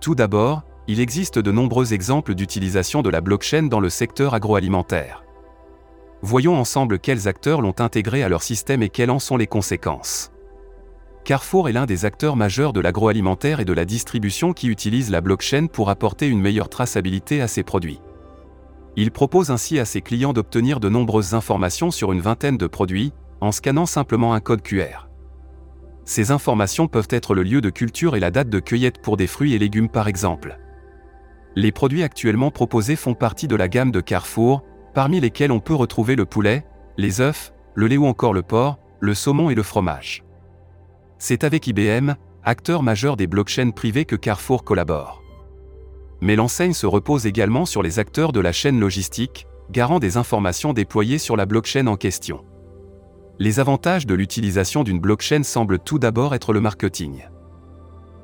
Tout 0.00 0.16
d'abord, 0.16 0.64
il 0.88 0.98
existe 0.98 1.38
de 1.38 1.52
nombreux 1.52 1.94
exemples 1.94 2.34
d'utilisation 2.34 3.02
de 3.02 3.10
la 3.10 3.20
blockchain 3.20 3.68
dans 3.68 3.80
le 3.80 3.88
secteur 3.88 4.34
agroalimentaire. 4.34 5.22
Voyons 6.22 6.56
ensemble 6.56 6.98
quels 6.98 7.28
acteurs 7.28 7.62
l'ont 7.62 7.78
intégré 7.78 8.24
à 8.24 8.28
leur 8.28 8.42
système 8.42 8.82
et 8.82 8.88
quelles 8.88 9.10
en 9.10 9.20
sont 9.20 9.36
les 9.36 9.46
conséquences. 9.46 10.32
Carrefour 11.24 11.68
est 11.68 11.72
l'un 11.72 11.86
des 11.86 12.04
acteurs 12.04 12.36
majeurs 12.36 12.72
de 12.72 12.80
l'agroalimentaire 12.80 13.60
et 13.60 13.64
de 13.64 13.72
la 13.72 13.84
distribution 13.84 14.52
qui 14.52 14.68
utilise 14.68 15.10
la 15.10 15.20
blockchain 15.20 15.66
pour 15.66 15.90
apporter 15.90 16.26
une 16.26 16.40
meilleure 16.40 16.68
traçabilité 16.68 17.40
à 17.40 17.48
ses 17.48 17.62
produits. 17.62 18.00
Il 18.96 19.10
propose 19.10 19.50
ainsi 19.50 19.78
à 19.78 19.84
ses 19.84 20.00
clients 20.00 20.32
d'obtenir 20.32 20.80
de 20.80 20.88
nombreuses 20.88 21.34
informations 21.34 21.90
sur 21.90 22.12
une 22.12 22.20
vingtaine 22.20 22.56
de 22.56 22.66
produits, 22.66 23.12
en 23.40 23.52
scannant 23.52 23.86
simplement 23.86 24.34
un 24.34 24.40
code 24.40 24.62
QR. 24.62 25.08
Ces 26.04 26.32
informations 26.32 26.88
peuvent 26.88 27.08
être 27.10 27.34
le 27.34 27.42
lieu 27.42 27.60
de 27.60 27.70
culture 27.70 28.16
et 28.16 28.20
la 28.20 28.30
date 28.30 28.48
de 28.48 28.58
cueillette 28.58 29.00
pour 29.00 29.16
des 29.16 29.26
fruits 29.26 29.54
et 29.54 29.58
légumes 29.58 29.88
par 29.88 30.08
exemple. 30.08 30.58
Les 31.54 31.72
produits 31.72 32.02
actuellement 32.02 32.50
proposés 32.50 32.96
font 32.96 33.14
partie 33.14 33.48
de 33.48 33.56
la 33.56 33.68
gamme 33.68 33.92
de 33.92 34.00
Carrefour, 34.00 34.64
parmi 34.94 35.20
lesquels 35.20 35.52
on 35.52 35.60
peut 35.60 35.74
retrouver 35.74 36.16
le 36.16 36.24
poulet, 36.24 36.64
les 36.96 37.20
œufs, 37.20 37.52
le 37.74 37.86
lait 37.86 37.96
ou 37.96 38.06
encore 38.06 38.34
le 38.34 38.42
porc, 38.42 38.78
le 38.98 39.14
saumon 39.14 39.50
et 39.50 39.54
le 39.54 39.62
fromage. 39.62 40.24
C'est 41.22 41.44
avec 41.44 41.66
IBM, 41.66 42.14
acteur 42.44 42.82
majeur 42.82 43.18
des 43.18 43.26
blockchains 43.26 43.72
privées 43.72 44.06
que 44.06 44.16
Carrefour 44.16 44.64
collabore. 44.64 45.22
Mais 46.22 46.34
l'enseigne 46.34 46.72
se 46.72 46.86
repose 46.86 47.26
également 47.26 47.66
sur 47.66 47.82
les 47.82 47.98
acteurs 47.98 48.32
de 48.32 48.40
la 48.40 48.52
chaîne 48.52 48.80
logistique, 48.80 49.46
garant 49.70 49.98
des 49.98 50.16
informations 50.16 50.72
déployées 50.72 51.18
sur 51.18 51.36
la 51.36 51.44
blockchain 51.44 51.86
en 51.88 51.96
question. 51.96 52.42
Les 53.38 53.60
avantages 53.60 54.06
de 54.06 54.14
l'utilisation 54.14 54.82
d'une 54.82 54.98
blockchain 54.98 55.42
semblent 55.42 55.78
tout 55.78 55.98
d'abord 55.98 56.34
être 56.34 56.54
le 56.54 56.60
marketing. 56.62 57.26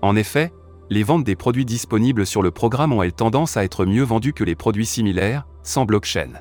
En 0.00 0.16
effet, 0.16 0.50
les 0.88 1.02
ventes 1.02 1.24
des 1.24 1.36
produits 1.36 1.66
disponibles 1.66 2.24
sur 2.24 2.40
le 2.40 2.50
programme 2.50 2.94
ont 2.94 3.02
elles 3.02 3.12
tendance 3.12 3.58
à 3.58 3.64
être 3.64 3.84
mieux 3.84 4.04
vendues 4.04 4.32
que 4.32 4.44
les 4.44 4.54
produits 4.54 4.86
similaires, 4.86 5.46
sans 5.62 5.84
blockchain. 5.84 6.32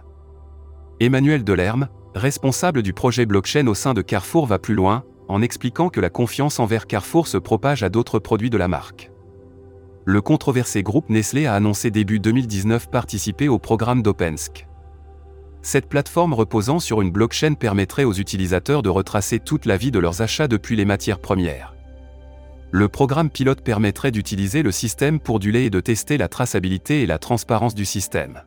Emmanuel 1.01 1.43
Delerme, 1.43 1.89
responsable 2.13 2.81
du 2.81 2.93
projet 2.93 3.25
blockchain 3.25 3.67
au 3.67 3.73
sein 3.73 3.93
de 3.93 4.01
Carrefour, 4.01 4.45
va 4.45 4.57
plus 4.57 4.75
loin, 4.75 5.03
en 5.27 5.41
expliquant 5.41 5.89
que 5.89 5.99
la 5.99 6.09
confiance 6.09 6.59
envers 6.59 6.87
Carrefour 6.87 7.27
se 7.27 7.37
propage 7.37 7.83
à 7.83 7.89
d'autres 7.89 8.19
produits 8.19 8.49
de 8.49 8.57
la 8.57 8.67
marque. 8.67 9.11
Le 10.05 10.21
controversé 10.21 10.83
groupe 10.83 11.09
Nestlé 11.09 11.47
a 11.47 11.55
annoncé 11.55 11.89
début 11.89 12.19
2019 12.19 12.91
participer 12.91 13.47
au 13.47 13.57
programme 13.57 14.03
d'Opensk. 14.03 14.67
Cette 15.63 15.89
plateforme 15.89 16.33
reposant 16.35 16.79
sur 16.79 17.01
une 17.01 17.09
blockchain 17.09 17.55
permettrait 17.55 18.03
aux 18.03 18.13
utilisateurs 18.13 18.83
de 18.83 18.89
retracer 18.89 19.39
toute 19.39 19.65
la 19.65 19.77
vie 19.77 19.89
de 19.89 19.97
leurs 19.97 20.21
achats 20.21 20.47
depuis 20.47 20.75
les 20.75 20.85
matières 20.85 21.19
premières. 21.19 21.73
Le 22.69 22.87
programme 22.87 23.31
pilote 23.31 23.61
permettrait 23.61 24.11
d'utiliser 24.11 24.61
le 24.61 24.71
système 24.71 25.19
pour 25.19 25.39
du 25.39 25.51
lait 25.51 25.65
et 25.65 25.69
de 25.71 25.79
tester 25.79 26.17
la 26.17 26.27
traçabilité 26.27 27.01
et 27.01 27.07
la 27.07 27.17
transparence 27.17 27.73
du 27.73 27.85
système. 27.85 28.43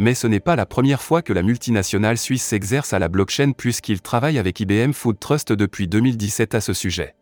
Mais 0.00 0.14
ce 0.14 0.26
n'est 0.26 0.40
pas 0.40 0.56
la 0.56 0.64
première 0.64 1.02
fois 1.02 1.20
que 1.20 1.34
la 1.34 1.42
multinationale 1.42 2.16
suisse 2.16 2.42
s'exerce 2.42 2.94
à 2.94 2.98
la 2.98 3.10
blockchain 3.10 3.52
puisqu'il 3.52 4.00
travaille 4.00 4.38
avec 4.38 4.58
IBM 4.58 4.92
Food 4.92 5.18
Trust 5.20 5.52
depuis 5.52 5.88
2017 5.88 6.54
à 6.54 6.62
ce 6.62 6.72
sujet. 6.72 7.14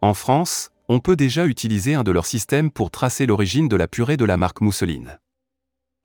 En 0.00 0.14
France, 0.14 0.70
on 0.88 1.00
peut 1.00 1.16
déjà 1.16 1.44
utiliser 1.44 1.92
un 1.92 2.02
de 2.02 2.10
leurs 2.10 2.24
systèmes 2.24 2.70
pour 2.70 2.90
tracer 2.90 3.26
l'origine 3.26 3.68
de 3.68 3.76
la 3.76 3.88
purée 3.88 4.16
de 4.16 4.24
la 4.24 4.38
marque 4.38 4.62
Mousseline. 4.62 5.18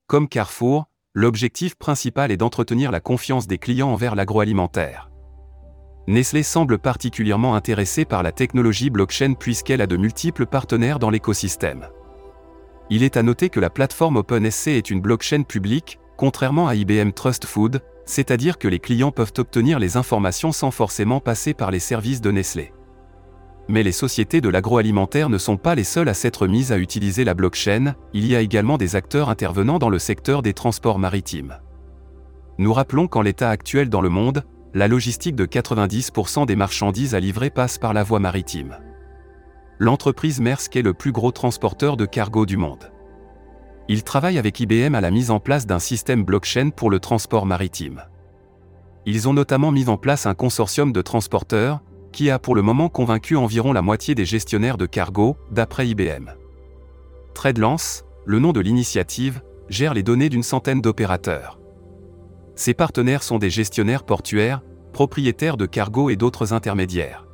Comme 0.08 0.28
Carrefour, 0.28 0.88
l'objectif 1.14 1.76
principal 1.76 2.34
est 2.34 2.38
d'entretenir 2.38 2.92
la 2.92 3.00
confiance 3.00 3.48
des 3.48 3.58
clients 3.58 3.94
envers 3.94 4.16
l'agroalimentaire. 4.16 5.10
Nestlé 6.08 6.44
semble 6.44 6.80
particulièrement 6.80 7.56
intéressé 7.56 8.04
par 8.04 8.24
la 8.24 8.34
technologie 8.34 8.90
blockchain 8.90 9.36
puisqu'elle 9.36 9.80
a 9.80 9.88
de 9.88 9.96
multiples 9.96 10.48
partenaires 10.48 11.00
dans 11.00 11.10
l'écosystème. 11.10 11.88
Il 12.90 13.04
est 13.04 13.18
à 13.18 13.24
noter 13.24 13.50
que 13.50 13.60
la 13.60 13.70
plateforme 13.70 14.18
OpenSC 14.18 14.68
est 14.70 14.90
une 14.90 15.02
blockchain 15.02 15.44
publique, 15.44 16.00
contrairement 16.16 16.68
à 16.68 16.76
IBM 16.76 17.12
Trust 17.12 17.46
Food, 17.46 17.82
c'est-à-dire 18.06 18.58
que 18.58 18.70
les 18.70 18.80
clients 18.80 19.12
peuvent 19.12 19.34
obtenir 19.38 19.78
les 19.78 19.98
informations 19.98 20.54
sans 20.54 20.72
forcément 20.72 21.20
passer 21.20 21.54
par 21.54 21.70
les 21.70 21.80
services 21.80 22.22
de 22.22 22.32
Nestlé. 22.32 22.72
Mais 23.68 23.84
les 23.84 23.92
sociétés 23.92 24.40
de 24.40 24.48
l'agroalimentaire 24.48 25.30
ne 25.30 25.38
sont 25.38 25.58
pas 25.58 25.76
les 25.76 25.84
seules 25.84 26.08
à 26.08 26.14
s'être 26.14 26.48
mises 26.48 26.72
à 26.72 26.78
utiliser 26.78 27.26
la 27.26 27.34
blockchain, 27.34 27.96
il 28.14 28.26
y 28.26 28.34
a 28.34 28.40
également 28.40 28.78
des 28.78 28.96
acteurs 28.96 29.30
intervenant 29.30 29.80
dans 29.80 29.90
le 29.90 30.00
secteur 30.00 30.42
des 30.42 30.54
transports 30.54 31.00
maritimes. 31.00 31.58
Nous 32.58 32.72
rappelons 32.72 33.10
qu'en 33.10 33.22
l'état 33.22 33.50
actuel 33.50 33.90
dans 33.90 34.02
le 34.02 34.10
monde, 34.10 34.46
la 34.74 34.88
logistique 34.88 35.36
de 35.36 35.46
90% 35.46 36.46
des 36.46 36.56
marchandises 36.56 37.16
à 37.16 37.20
livrer 37.20 37.50
passe 37.50 37.78
par 37.78 37.94
la 37.94 38.04
voie 38.04 38.20
maritime 38.20 38.78
l'entreprise 39.80 40.40
Maersk 40.40 40.76
est 40.76 40.82
le 40.82 40.94
plus 40.94 41.12
gros 41.12 41.32
transporteur 41.32 41.98
de 41.98 42.06
cargo 42.06 42.46
du 42.46 42.58
monde. 42.58 42.92
Il 43.88 44.04
travaille 44.04 44.38
avec 44.38 44.60
IBM 44.60 44.96
à 44.96 45.02
la 45.02 45.12
mise 45.12 45.32
en 45.32 45.40
place 45.40 45.66
d'un 45.66 45.80
système 45.80 46.24
blockchain 46.24 46.72
pour 46.72 46.90
le 46.90 47.00
transport 47.00 47.46
maritime. 47.46 48.04
Ils 49.06 49.30
ont 49.30 49.34
notamment 49.34 49.72
mis 49.72 49.88
en 49.88 49.98
place 49.98 50.26
un 50.26 50.34
consortium 50.34 50.92
de 50.92 51.02
transporteurs, 51.02 51.82
qui 52.12 52.30
a 52.30 52.40
pour 52.40 52.56
le 52.56 52.62
moment 52.62 52.90
convaincu 52.90 53.38
environ 53.38 53.72
la 53.72 53.82
moitié 53.82 54.16
des 54.16 54.26
gestionnaires 54.26 54.78
de 54.78 54.86
cargo, 54.86 55.38
d'après 55.52 55.88
IBM. 55.88 56.32
TradeLance, 57.34 58.04
le 58.26 58.40
nom 58.40 58.52
de 58.52 58.60
l'initiative, 58.60 59.42
gère 59.70 59.94
les 59.94 60.04
données 60.04 60.30
d'une 60.30 60.44
centaine 60.44 60.82
d'opérateurs. 60.82 61.60
Ses 62.56 62.74
partenaires 62.74 63.24
sont 63.24 63.38
des 63.38 63.52
gestionnaires 63.52 64.04
portuaires, 64.04 64.64
propriétaires 64.92 65.58
de 65.58 65.68
cargo 65.68 66.10
et 66.10 66.16
d'autres 66.16 66.54
intermédiaires. 66.54 67.27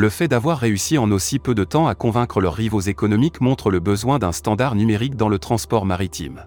Le 0.00 0.08
fait 0.08 0.28
d'avoir 0.28 0.56
réussi 0.56 0.96
en 0.96 1.10
aussi 1.10 1.38
peu 1.38 1.54
de 1.54 1.62
temps 1.62 1.86
à 1.86 1.94
convaincre 1.94 2.40
leurs 2.40 2.54
rivaux 2.54 2.80
économiques 2.80 3.42
montre 3.42 3.70
le 3.70 3.80
besoin 3.80 4.18
d'un 4.18 4.32
standard 4.32 4.74
numérique 4.74 5.14
dans 5.14 5.28
le 5.28 5.38
transport 5.38 5.84
maritime. 5.84 6.46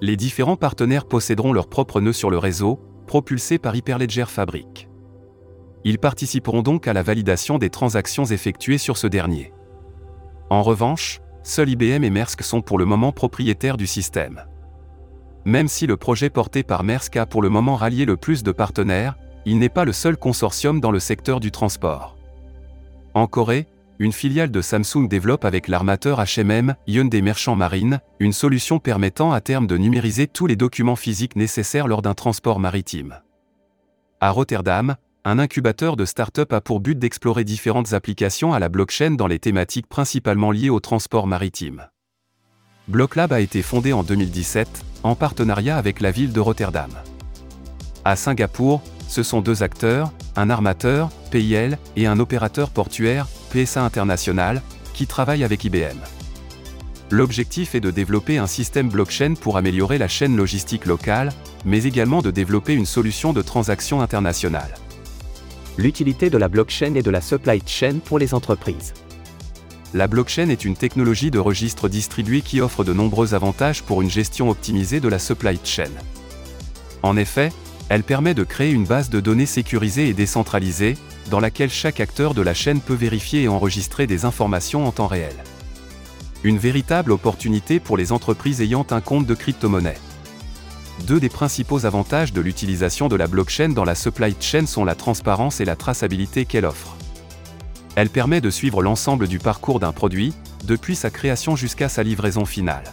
Les 0.00 0.14
différents 0.14 0.54
partenaires 0.54 1.06
posséderont 1.06 1.52
leur 1.52 1.66
propre 1.66 2.00
nœud 2.00 2.12
sur 2.12 2.30
le 2.30 2.38
réseau, 2.38 2.78
propulsé 3.08 3.58
par 3.58 3.74
Hyperledger 3.74 4.26
Fabric. 4.28 4.88
Ils 5.82 5.98
participeront 5.98 6.62
donc 6.62 6.86
à 6.86 6.92
la 6.92 7.02
validation 7.02 7.58
des 7.58 7.70
transactions 7.70 8.24
effectuées 8.24 8.78
sur 8.78 8.98
ce 8.98 9.08
dernier. 9.08 9.52
En 10.48 10.62
revanche, 10.62 11.20
seuls 11.42 11.70
IBM 11.70 12.04
et 12.04 12.10
Maersk 12.10 12.40
sont 12.44 12.62
pour 12.62 12.78
le 12.78 12.84
moment 12.84 13.10
propriétaires 13.10 13.76
du 13.76 13.88
système. 13.88 14.44
Même 15.44 15.66
si 15.66 15.88
le 15.88 15.96
projet 15.96 16.30
porté 16.30 16.62
par 16.62 16.84
Maersk 16.84 17.16
a 17.16 17.26
pour 17.26 17.42
le 17.42 17.48
moment 17.48 17.74
rallié 17.74 18.04
le 18.04 18.16
plus 18.16 18.44
de 18.44 18.52
partenaires, 18.52 19.16
il 19.44 19.58
n'est 19.58 19.68
pas 19.68 19.84
le 19.84 19.92
seul 19.92 20.16
consortium 20.16 20.78
dans 20.78 20.92
le 20.92 21.00
secteur 21.00 21.40
du 21.40 21.50
transport. 21.50 22.13
En 23.14 23.28
Corée, 23.28 23.68
une 24.00 24.12
filiale 24.12 24.50
de 24.50 24.60
Samsung 24.60 25.06
développe 25.08 25.44
avec 25.44 25.68
l'armateur 25.68 26.20
HMM, 26.20 26.74
Hyundai 26.88 27.22
Merchant 27.22 27.54
Marine, 27.54 28.00
une 28.18 28.32
solution 28.32 28.80
permettant 28.80 29.32
à 29.32 29.40
terme 29.40 29.68
de 29.68 29.76
numériser 29.76 30.26
tous 30.26 30.48
les 30.48 30.56
documents 30.56 30.96
physiques 30.96 31.36
nécessaires 31.36 31.86
lors 31.86 32.02
d'un 32.02 32.14
transport 32.14 32.58
maritime. 32.58 33.20
À 34.20 34.30
Rotterdam, 34.30 34.96
un 35.24 35.38
incubateur 35.38 35.94
de 35.94 36.04
start-up 36.04 36.52
a 36.52 36.60
pour 36.60 36.80
but 36.80 36.98
d'explorer 36.98 37.44
différentes 37.44 37.92
applications 37.92 38.52
à 38.52 38.58
la 38.58 38.68
blockchain 38.68 39.12
dans 39.12 39.28
les 39.28 39.38
thématiques 39.38 39.86
principalement 39.86 40.50
liées 40.50 40.70
au 40.70 40.80
transport 40.80 41.28
maritime. 41.28 41.86
Blocklab 42.88 43.32
a 43.32 43.40
été 43.40 43.62
fondé 43.62 43.92
en 43.92 44.02
2017, 44.02 44.84
en 45.04 45.14
partenariat 45.14 45.76
avec 45.76 46.00
la 46.00 46.10
ville 46.10 46.32
de 46.32 46.40
Rotterdam. 46.40 46.90
À 48.04 48.16
Singapour, 48.16 48.82
ce 49.08 49.22
sont 49.22 49.40
deux 49.40 49.62
acteurs, 49.62 50.12
un 50.36 50.50
armateur, 50.50 51.10
Et 51.34 52.06
un 52.06 52.20
opérateur 52.20 52.70
portuaire, 52.70 53.26
PSA 53.50 53.84
International, 53.84 54.62
qui 54.92 55.08
travaillent 55.08 55.42
avec 55.42 55.64
IBM. 55.64 55.98
L'objectif 57.10 57.74
est 57.74 57.80
de 57.80 57.90
développer 57.90 58.38
un 58.38 58.46
système 58.46 58.88
blockchain 58.88 59.34
pour 59.34 59.56
améliorer 59.56 59.98
la 59.98 60.06
chaîne 60.06 60.36
logistique 60.36 60.86
locale, 60.86 61.32
mais 61.64 61.84
également 61.84 62.22
de 62.22 62.30
développer 62.30 62.74
une 62.74 62.86
solution 62.86 63.32
de 63.32 63.42
transaction 63.42 64.00
internationale. 64.00 64.74
L'utilité 65.76 66.30
de 66.30 66.38
la 66.38 66.48
blockchain 66.48 66.94
et 66.94 67.02
de 67.02 67.10
la 67.10 67.20
supply 67.20 67.60
chain 67.66 67.98
pour 68.04 68.20
les 68.20 68.32
entreprises. 68.32 68.94
La 69.92 70.06
blockchain 70.06 70.48
est 70.50 70.64
une 70.64 70.76
technologie 70.76 71.32
de 71.32 71.40
registre 71.40 71.88
distribué 71.88 72.42
qui 72.42 72.60
offre 72.60 72.84
de 72.84 72.92
nombreux 72.92 73.34
avantages 73.34 73.82
pour 73.82 74.02
une 74.02 74.10
gestion 74.10 74.50
optimisée 74.50 75.00
de 75.00 75.08
la 75.08 75.18
supply 75.18 75.58
chain. 75.64 75.90
En 77.02 77.16
effet, 77.16 77.50
elle 77.88 78.02
permet 78.02 78.34
de 78.34 78.44
créer 78.44 78.70
une 78.72 78.86
base 78.86 79.10
de 79.10 79.20
données 79.20 79.46
sécurisée 79.46 80.08
et 80.08 80.14
décentralisée, 80.14 80.96
dans 81.30 81.40
laquelle 81.40 81.70
chaque 81.70 82.00
acteur 82.00 82.34
de 82.34 82.42
la 82.42 82.54
chaîne 82.54 82.80
peut 82.80 82.94
vérifier 82.94 83.42
et 83.42 83.48
enregistrer 83.48 84.06
des 84.06 84.24
informations 84.24 84.86
en 84.86 84.92
temps 84.92 85.06
réel. 85.06 85.34
Une 86.42 86.58
véritable 86.58 87.12
opportunité 87.12 87.80
pour 87.80 87.96
les 87.96 88.12
entreprises 88.12 88.60
ayant 88.60 88.86
un 88.90 89.00
compte 89.00 89.26
de 89.26 89.34
crypto-monnaie. 89.34 89.98
deux 91.06 91.18
des 91.18 91.28
principaux 91.28 91.86
avantages 91.86 92.32
de 92.32 92.40
l'utilisation 92.40 93.08
de 93.08 93.16
la 93.16 93.26
blockchain 93.26 93.70
dans 93.70 93.84
la 93.84 93.94
supply 93.94 94.34
chain 94.40 94.66
sont 94.66 94.84
la 94.84 94.94
transparence 94.94 95.60
et 95.60 95.64
la 95.64 95.76
traçabilité 95.76 96.44
qu'elle 96.44 96.66
offre. 96.66 96.96
Elle 97.96 98.10
permet 98.10 98.40
de 98.40 98.50
suivre 98.50 98.82
l'ensemble 98.82 99.28
du 99.28 99.38
parcours 99.38 99.80
d'un 99.80 99.92
produit, 99.92 100.34
depuis 100.64 100.96
sa 100.96 101.10
création 101.10 101.56
jusqu'à 101.56 101.88
sa 101.88 102.02
livraison 102.02 102.44
finale. 102.44 102.84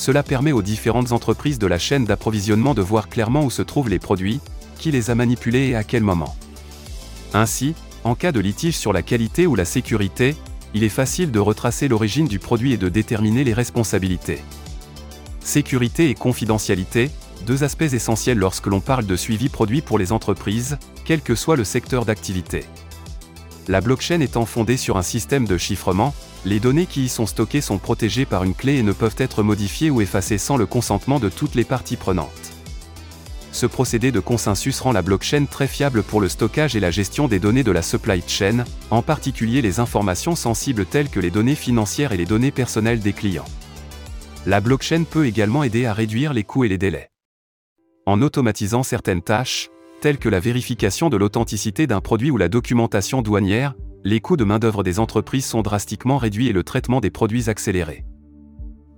Cela 0.00 0.22
permet 0.22 0.52
aux 0.52 0.62
différentes 0.62 1.12
entreprises 1.12 1.58
de 1.58 1.66
la 1.66 1.78
chaîne 1.78 2.06
d'approvisionnement 2.06 2.72
de 2.72 2.80
voir 2.80 3.10
clairement 3.10 3.44
où 3.44 3.50
se 3.50 3.60
trouvent 3.60 3.90
les 3.90 3.98
produits, 3.98 4.40
qui 4.78 4.90
les 4.90 5.10
a 5.10 5.14
manipulés 5.14 5.68
et 5.68 5.76
à 5.76 5.84
quel 5.84 6.02
moment. 6.02 6.34
Ainsi, 7.34 7.74
en 8.02 8.14
cas 8.14 8.32
de 8.32 8.40
litige 8.40 8.78
sur 8.78 8.94
la 8.94 9.02
qualité 9.02 9.46
ou 9.46 9.54
la 9.56 9.66
sécurité, 9.66 10.36
il 10.72 10.84
est 10.84 10.88
facile 10.88 11.30
de 11.30 11.38
retracer 11.38 11.86
l'origine 11.86 12.26
du 12.26 12.38
produit 12.38 12.72
et 12.72 12.78
de 12.78 12.88
déterminer 12.88 13.44
les 13.44 13.52
responsabilités. 13.52 14.40
Sécurité 15.40 16.08
et 16.08 16.14
confidentialité, 16.14 17.10
deux 17.46 17.62
aspects 17.62 17.82
essentiels 17.82 18.38
lorsque 18.38 18.68
l'on 18.68 18.80
parle 18.80 19.04
de 19.04 19.16
suivi 19.16 19.50
produit 19.50 19.82
pour 19.82 19.98
les 19.98 20.12
entreprises, 20.12 20.78
quel 21.04 21.20
que 21.20 21.34
soit 21.34 21.56
le 21.56 21.64
secteur 21.64 22.06
d'activité. 22.06 22.64
La 23.68 23.82
blockchain 23.82 24.20
étant 24.20 24.46
fondée 24.46 24.78
sur 24.78 24.96
un 24.96 25.02
système 25.02 25.46
de 25.46 25.58
chiffrement, 25.58 26.14
les 26.44 26.60
données 26.60 26.86
qui 26.86 27.04
y 27.04 27.08
sont 27.08 27.26
stockées 27.26 27.60
sont 27.60 27.78
protégées 27.78 28.24
par 28.24 28.44
une 28.44 28.54
clé 28.54 28.76
et 28.76 28.82
ne 28.82 28.92
peuvent 28.92 29.16
être 29.18 29.42
modifiées 29.42 29.90
ou 29.90 30.00
effacées 30.00 30.38
sans 30.38 30.56
le 30.56 30.66
consentement 30.66 31.20
de 31.20 31.28
toutes 31.28 31.54
les 31.54 31.64
parties 31.64 31.96
prenantes. 31.96 32.30
Ce 33.52 33.66
procédé 33.66 34.12
de 34.12 34.20
consensus 34.20 34.80
rend 34.80 34.92
la 34.92 35.02
blockchain 35.02 35.44
très 35.44 35.66
fiable 35.66 36.02
pour 36.02 36.20
le 36.20 36.28
stockage 36.28 36.76
et 36.76 36.80
la 36.80 36.90
gestion 36.90 37.26
des 37.26 37.40
données 37.40 37.64
de 37.64 37.72
la 37.72 37.82
supply 37.82 38.22
chain, 38.26 38.64
en 38.90 39.02
particulier 39.02 39.60
les 39.60 39.80
informations 39.80 40.36
sensibles 40.36 40.86
telles 40.86 41.10
que 41.10 41.20
les 41.20 41.30
données 41.30 41.56
financières 41.56 42.12
et 42.12 42.16
les 42.16 42.26
données 42.26 42.52
personnelles 42.52 43.00
des 43.00 43.12
clients. 43.12 43.44
La 44.46 44.60
blockchain 44.60 45.04
peut 45.04 45.26
également 45.26 45.64
aider 45.64 45.84
à 45.84 45.92
réduire 45.92 46.32
les 46.32 46.44
coûts 46.44 46.64
et 46.64 46.68
les 46.68 46.78
délais. 46.78 47.10
En 48.06 48.22
automatisant 48.22 48.82
certaines 48.82 49.20
tâches, 49.20 49.68
telles 50.00 50.18
que 50.18 50.30
la 50.30 50.40
vérification 50.40 51.10
de 51.10 51.16
l'authenticité 51.16 51.86
d'un 51.86 52.00
produit 52.00 52.30
ou 52.30 52.38
la 52.38 52.48
documentation 52.48 53.20
douanière, 53.20 53.74
les 54.04 54.20
coûts 54.20 54.36
de 54.36 54.44
main-d'œuvre 54.44 54.82
des 54.82 54.98
entreprises 54.98 55.44
sont 55.44 55.62
drastiquement 55.62 56.16
réduits 56.16 56.48
et 56.48 56.52
le 56.52 56.64
traitement 56.64 57.00
des 57.00 57.10
produits 57.10 57.50
accéléré. 57.50 58.04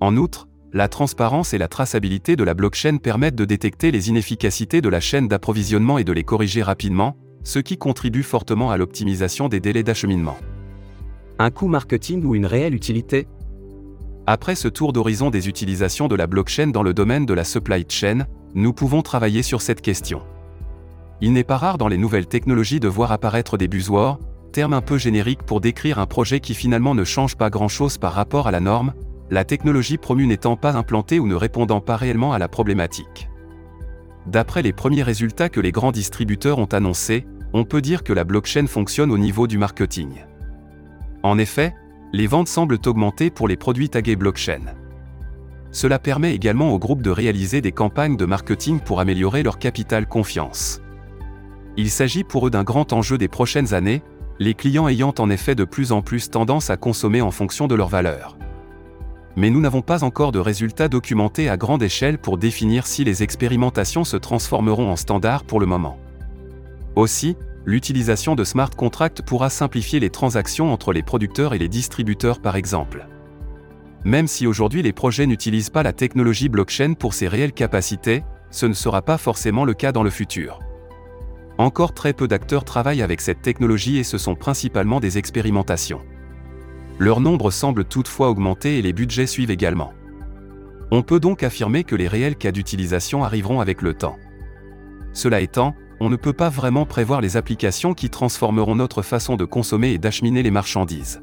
En 0.00 0.16
outre, 0.16 0.48
la 0.72 0.88
transparence 0.88 1.52
et 1.52 1.58
la 1.58 1.68
traçabilité 1.68 2.36
de 2.36 2.44
la 2.44 2.54
blockchain 2.54 2.96
permettent 2.96 3.34
de 3.34 3.44
détecter 3.44 3.90
les 3.90 4.08
inefficacités 4.08 4.80
de 4.80 4.88
la 4.88 5.00
chaîne 5.00 5.28
d'approvisionnement 5.28 5.98
et 5.98 6.04
de 6.04 6.12
les 6.12 6.24
corriger 6.24 6.62
rapidement, 6.62 7.16
ce 7.42 7.58
qui 7.58 7.76
contribue 7.76 8.22
fortement 8.22 8.70
à 8.70 8.76
l'optimisation 8.76 9.48
des 9.48 9.60
délais 9.60 9.82
d'acheminement. 9.82 10.38
Un 11.38 11.50
coût 11.50 11.66
marketing 11.66 12.24
ou 12.24 12.34
une 12.34 12.46
réelle 12.46 12.74
utilité? 12.74 13.26
Après 14.26 14.54
ce 14.54 14.68
tour 14.68 14.92
d'horizon 14.92 15.30
des 15.30 15.48
utilisations 15.48 16.06
de 16.06 16.14
la 16.14 16.28
blockchain 16.28 16.68
dans 16.68 16.84
le 16.84 16.94
domaine 16.94 17.26
de 17.26 17.34
la 17.34 17.44
supply 17.44 17.84
chain, 17.88 18.26
nous 18.54 18.72
pouvons 18.72 19.02
travailler 19.02 19.42
sur 19.42 19.60
cette 19.60 19.80
question. 19.80 20.22
Il 21.20 21.32
n'est 21.32 21.44
pas 21.44 21.56
rare 21.56 21.76
dans 21.76 21.88
les 21.88 21.98
nouvelles 21.98 22.26
technologies 22.26 22.80
de 22.80 22.88
voir 22.88 23.10
apparaître 23.10 23.56
des 23.56 23.68
buzzwords, 23.68 24.20
termes 24.52 24.74
un 24.74 24.80
peu 24.80 24.98
génériques 24.98 25.42
pour 25.42 25.60
décrire 25.60 25.98
un 25.98 26.06
projet 26.06 26.38
qui 26.38 26.54
finalement 26.54 26.94
ne 26.94 27.04
change 27.04 27.36
pas 27.36 27.50
grand-chose 27.50 27.98
par 27.98 28.12
rapport 28.12 28.46
à 28.46 28.52
la 28.52 28.60
norme, 28.60 28.92
la 29.30 29.44
technologie 29.44 29.96
promue 29.96 30.26
n'étant 30.26 30.56
pas 30.56 30.76
implantée 30.76 31.18
ou 31.18 31.26
ne 31.26 31.34
répondant 31.34 31.80
pas 31.80 31.96
réellement 31.96 32.32
à 32.32 32.38
la 32.38 32.48
problématique. 32.48 33.28
D'après 34.26 34.62
les 34.62 34.72
premiers 34.72 35.02
résultats 35.02 35.48
que 35.48 35.60
les 35.60 35.72
grands 35.72 35.90
distributeurs 35.90 36.58
ont 36.58 36.66
annoncés, 36.66 37.26
on 37.52 37.64
peut 37.64 37.80
dire 37.80 38.04
que 38.04 38.12
la 38.12 38.24
blockchain 38.24 38.66
fonctionne 38.66 39.10
au 39.10 39.18
niveau 39.18 39.46
du 39.46 39.58
marketing. 39.58 40.24
En 41.22 41.38
effet, 41.38 41.74
les 42.12 42.26
ventes 42.26 42.48
semblent 42.48 42.78
augmenter 42.86 43.30
pour 43.30 43.48
les 43.48 43.56
produits 43.56 43.88
tagués 43.88 44.16
blockchain. 44.16 44.74
Cela 45.70 45.98
permet 45.98 46.34
également 46.34 46.70
aux 46.72 46.78
groupes 46.78 47.02
de 47.02 47.10
réaliser 47.10 47.62
des 47.62 47.72
campagnes 47.72 48.16
de 48.16 48.26
marketing 48.26 48.80
pour 48.80 49.00
améliorer 49.00 49.42
leur 49.42 49.58
capital 49.58 50.06
confiance. 50.06 50.82
Il 51.78 51.90
s'agit 51.90 52.24
pour 52.24 52.46
eux 52.46 52.50
d'un 52.50 52.64
grand 52.64 52.92
enjeu 52.92 53.16
des 53.16 53.28
prochaines 53.28 53.72
années, 53.72 54.02
les 54.42 54.54
clients 54.54 54.88
ayant 54.88 55.14
en 55.18 55.30
effet 55.30 55.54
de 55.54 55.64
plus 55.64 55.92
en 55.92 56.02
plus 56.02 56.30
tendance 56.30 56.70
à 56.70 56.76
consommer 56.76 57.20
en 57.20 57.30
fonction 57.30 57.66
de 57.66 57.74
leurs 57.74 57.88
valeurs 57.88 58.36
mais 59.36 59.50
nous 59.50 59.60
n'avons 59.60 59.82
pas 59.82 60.04
encore 60.04 60.32
de 60.32 60.38
résultats 60.38 60.88
documentés 60.88 61.48
à 61.48 61.56
grande 61.56 61.82
échelle 61.82 62.18
pour 62.18 62.38
définir 62.38 62.86
si 62.86 63.04
les 63.04 63.22
expérimentations 63.22 64.04
se 64.04 64.16
transformeront 64.16 64.90
en 64.90 64.96
standard 64.96 65.44
pour 65.44 65.60
le 65.60 65.66
moment. 65.66 65.98
Aussi, 66.96 67.36
l'utilisation 67.64 68.34
de 68.34 68.44
smart 68.44 68.70
contracts 68.70 69.22
pourra 69.22 69.48
simplifier 69.48 70.00
les 70.00 70.10
transactions 70.10 70.72
entre 70.72 70.92
les 70.92 71.02
producteurs 71.02 71.54
et 71.54 71.58
les 71.58 71.68
distributeurs 71.68 72.40
par 72.40 72.56
exemple. 72.56 73.06
Même 74.04 74.26
si 74.26 74.46
aujourd'hui 74.46 74.82
les 74.82 74.92
projets 74.92 75.26
n'utilisent 75.26 75.70
pas 75.70 75.82
la 75.82 75.92
technologie 75.92 76.48
blockchain 76.48 76.94
pour 76.94 77.14
ses 77.14 77.28
réelles 77.28 77.52
capacités, 77.52 78.24
ce 78.50 78.66
ne 78.66 78.74
sera 78.74 79.00
pas 79.00 79.16
forcément 79.16 79.64
le 79.64 79.74
cas 79.74 79.92
dans 79.92 80.02
le 80.02 80.10
futur. 80.10 80.58
Encore 81.62 81.94
très 81.94 82.12
peu 82.12 82.26
d'acteurs 82.26 82.64
travaillent 82.64 83.02
avec 83.02 83.20
cette 83.20 83.40
technologie 83.40 83.98
et 83.98 84.02
ce 84.02 84.18
sont 84.18 84.34
principalement 84.34 84.98
des 84.98 85.16
expérimentations. 85.16 86.00
Leur 86.98 87.20
nombre 87.20 87.52
semble 87.52 87.84
toutefois 87.84 88.30
augmenter 88.30 88.78
et 88.78 88.82
les 88.82 88.92
budgets 88.92 89.28
suivent 89.28 89.52
également. 89.52 89.92
On 90.90 91.02
peut 91.02 91.20
donc 91.20 91.44
affirmer 91.44 91.84
que 91.84 91.94
les 91.94 92.08
réels 92.08 92.34
cas 92.34 92.50
d'utilisation 92.50 93.22
arriveront 93.22 93.60
avec 93.60 93.80
le 93.80 93.94
temps. 93.94 94.16
Cela 95.12 95.40
étant, 95.40 95.76
on 96.00 96.10
ne 96.10 96.16
peut 96.16 96.32
pas 96.32 96.48
vraiment 96.48 96.84
prévoir 96.84 97.20
les 97.20 97.36
applications 97.36 97.94
qui 97.94 98.10
transformeront 98.10 98.74
notre 98.74 99.02
façon 99.02 99.36
de 99.36 99.44
consommer 99.44 99.92
et 99.92 99.98
d'acheminer 99.98 100.42
les 100.42 100.50
marchandises. 100.50 101.22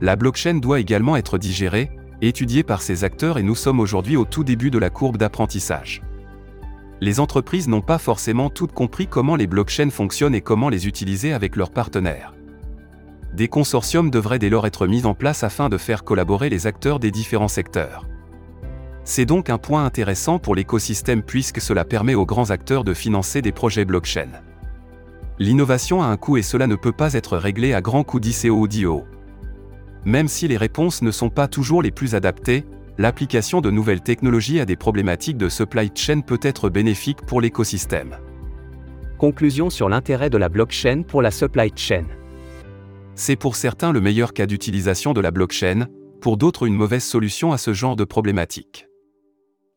La 0.00 0.16
blockchain 0.16 0.54
doit 0.54 0.80
également 0.80 1.16
être 1.16 1.36
digérée, 1.36 1.90
étudiée 2.22 2.62
par 2.62 2.80
ces 2.80 3.04
acteurs 3.04 3.36
et 3.36 3.42
nous 3.42 3.56
sommes 3.56 3.80
aujourd'hui 3.80 4.16
au 4.16 4.24
tout 4.24 4.42
début 4.42 4.70
de 4.70 4.78
la 4.78 4.88
courbe 4.88 5.18
d'apprentissage. 5.18 6.00
Les 7.00 7.20
entreprises 7.20 7.68
n'ont 7.68 7.80
pas 7.80 7.98
forcément 7.98 8.50
toutes 8.50 8.72
compris 8.72 9.06
comment 9.06 9.36
les 9.36 9.46
blockchains 9.46 9.90
fonctionnent 9.90 10.34
et 10.34 10.40
comment 10.40 10.68
les 10.68 10.86
utiliser 10.86 11.32
avec 11.32 11.56
leurs 11.56 11.70
partenaires. 11.70 12.34
Des 13.34 13.48
consortiums 13.48 14.10
devraient 14.10 14.38
dès 14.38 14.48
lors 14.48 14.66
être 14.66 14.86
mis 14.86 15.06
en 15.06 15.14
place 15.14 15.42
afin 15.42 15.68
de 15.68 15.76
faire 15.76 16.04
collaborer 16.04 16.50
les 16.50 16.66
acteurs 16.66 17.00
des 17.00 17.10
différents 17.10 17.48
secteurs. 17.48 18.06
C'est 19.02 19.26
donc 19.26 19.50
un 19.50 19.58
point 19.58 19.84
intéressant 19.84 20.38
pour 20.38 20.54
l'écosystème 20.54 21.22
puisque 21.22 21.60
cela 21.60 21.84
permet 21.84 22.14
aux 22.14 22.24
grands 22.24 22.50
acteurs 22.50 22.84
de 22.84 22.94
financer 22.94 23.42
des 23.42 23.52
projets 23.52 23.84
blockchain. 23.84 24.28
L'innovation 25.40 26.00
a 26.00 26.06
un 26.06 26.16
coût 26.16 26.36
et 26.36 26.42
cela 26.42 26.68
ne 26.68 26.76
peut 26.76 26.92
pas 26.92 27.14
être 27.14 27.36
réglé 27.36 27.74
à 27.74 27.80
grands 27.80 28.04
coûts 28.04 28.20
d'ICO 28.20 28.50
ou 28.50 28.68
d'IO. 28.68 29.04
Même 30.04 30.28
si 30.28 30.46
les 30.46 30.56
réponses 30.56 31.02
ne 31.02 31.10
sont 31.10 31.28
pas 31.28 31.48
toujours 31.48 31.82
les 31.82 31.90
plus 31.90 32.14
adaptées, 32.14 32.64
l'application 32.98 33.60
de 33.60 33.70
nouvelles 33.70 34.02
technologies 34.02 34.60
à 34.60 34.64
des 34.64 34.76
problématiques 34.76 35.36
de 35.36 35.48
supply 35.48 35.90
chain 35.94 36.20
peut 36.20 36.40
être 36.42 36.68
bénéfique 36.68 37.22
pour 37.22 37.40
l'écosystème. 37.40 38.16
Conclusion 39.18 39.70
sur 39.70 39.88
l'intérêt 39.88 40.30
de 40.30 40.38
la 40.38 40.48
blockchain 40.48 41.02
pour 41.02 41.22
la 41.22 41.30
supply 41.30 41.72
chain. 41.74 42.04
C'est 43.14 43.36
pour 43.36 43.56
certains 43.56 43.92
le 43.92 44.00
meilleur 44.00 44.32
cas 44.32 44.46
d'utilisation 44.46 45.12
de 45.12 45.20
la 45.20 45.30
blockchain, 45.30 45.86
pour 46.20 46.36
d'autres 46.36 46.66
une 46.66 46.74
mauvaise 46.74 47.04
solution 47.04 47.52
à 47.52 47.58
ce 47.58 47.72
genre 47.72 47.96
de 47.96 48.04
problématique. 48.04 48.88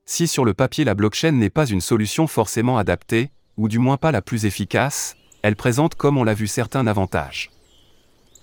Si 0.05 0.27
sur 0.27 0.45
le 0.45 0.53
papier 0.53 0.85
la 0.85 0.95
blockchain 0.95 1.31
n'est 1.31 1.49
pas 1.49 1.67
une 1.67 1.81
solution 1.81 2.27
forcément 2.27 2.77
adaptée, 2.77 3.31
ou 3.57 3.67
du 3.67 3.79
moins 3.79 3.97
pas 3.97 4.11
la 4.11 4.21
plus 4.21 4.45
efficace, 4.45 5.15
elle 5.41 5.55
présente 5.55 5.95
comme 5.95 6.17
on 6.17 6.23
l'a 6.23 6.33
vu 6.33 6.47
certains 6.47 6.87
avantages. 6.87 7.51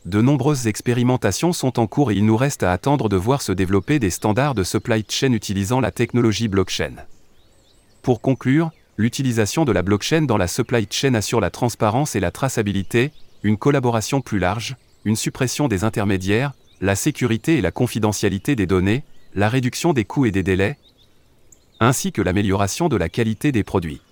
De 0.04 0.20
nombreuses 0.20 0.66
expérimentations 0.66 1.54
sont 1.54 1.78
en 1.78 1.86
cours 1.86 2.10
et 2.10 2.14
il 2.14 2.26
nous 2.26 2.36
reste 2.36 2.62
à 2.62 2.72
attendre 2.72 3.08
de 3.08 3.16
voir 3.16 3.40
se 3.40 3.52
développer 3.52 3.98
des 3.98 4.10
standards 4.10 4.54
de 4.54 4.62
supply 4.62 5.02
chain 5.08 5.32
utilisant 5.32 5.80
la 5.80 5.90
technologie 5.90 6.48
blockchain. 6.48 6.96
Pour 8.02 8.20
conclure, 8.20 8.70
l'utilisation 8.98 9.64
de 9.64 9.72
la 9.72 9.80
blockchain 9.80 10.22
dans 10.22 10.36
la 10.36 10.46
supply 10.46 10.86
chain 10.90 11.14
assure 11.14 11.40
la 11.40 11.50
transparence 11.50 12.16
et 12.16 12.20
la 12.20 12.30
traçabilité, 12.30 13.12
une 13.42 13.56
collaboration 13.56 14.20
plus 14.20 14.38
large, 14.38 14.76
une 15.06 15.16
suppression 15.16 15.68
des 15.68 15.84
intermédiaires, 15.84 16.52
la 16.82 16.96
sécurité 16.96 17.56
et 17.56 17.62
la 17.62 17.70
confidentialité 17.70 18.56
des 18.56 18.66
données, 18.66 19.04
la 19.34 19.48
réduction 19.48 19.94
des 19.94 20.04
coûts 20.04 20.26
et 20.26 20.30
des 20.30 20.42
délais, 20.42 20.76
ainsi 21.80 22.12
que 22.12 22.20
l'amélioration 22.20 22.90
de 22.90 22.96
la 22.96 23.08
qualité 23.08 23.52
des 23.52 23.64
produits. 23.64 24.02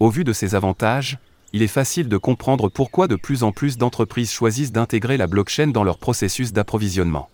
Au 0.00 0.10
vu 0.10 0.24
de 0.24 0.32
ces 0.32 0.56
avantages, 0.56 1.18
il 1.52 1.62
est 1.62 1.68
facile 1.68 2.08
de 2.08 2.16
comprendre 2.16 2.68
pourquoi 2.68 3.08
de 3.08 3.16
plus 3.16 3.42
en 3.42 3.52
plus 3.52 3.78
d'entreprises 3.78 4.32
choisissent 4.32 4.72
d'intégrer 4.72 5.16
la 5.16 5.26
blockchain 5.26 5.68
dans 5.68 5.84
leur 5.84 5.98
processus 5.98 6.52
d'approvisionnement. 6.52 7.28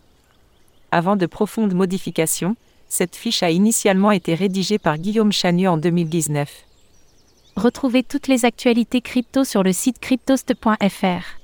Avant 0.91 1.17
de 1.17 1.27
profondes 1.27 1.75
modifications, 1.75 2.57
cette 2.89 3.17
fiche 3.17 3.43
a 3.43 3.51
initialement 3.51 4.11
été 4.11 4.35
rédigée 4.35 4.79
par 4.79 4.99
Guillaume 4.99 5.33
Chanu 5.33 5.67
en 5.67 5.79
2019. 5.79 6.51
Retrouvez 7.57 8.03
toutes 8.03 8.29
les 8.29 8.45
actualités 8.45 9.01
crypto 9.01 9.45
sur 9.45 9.63
le 9.63 9.73
site 9.73 9.99
cryptost.fr. 9.99 11.41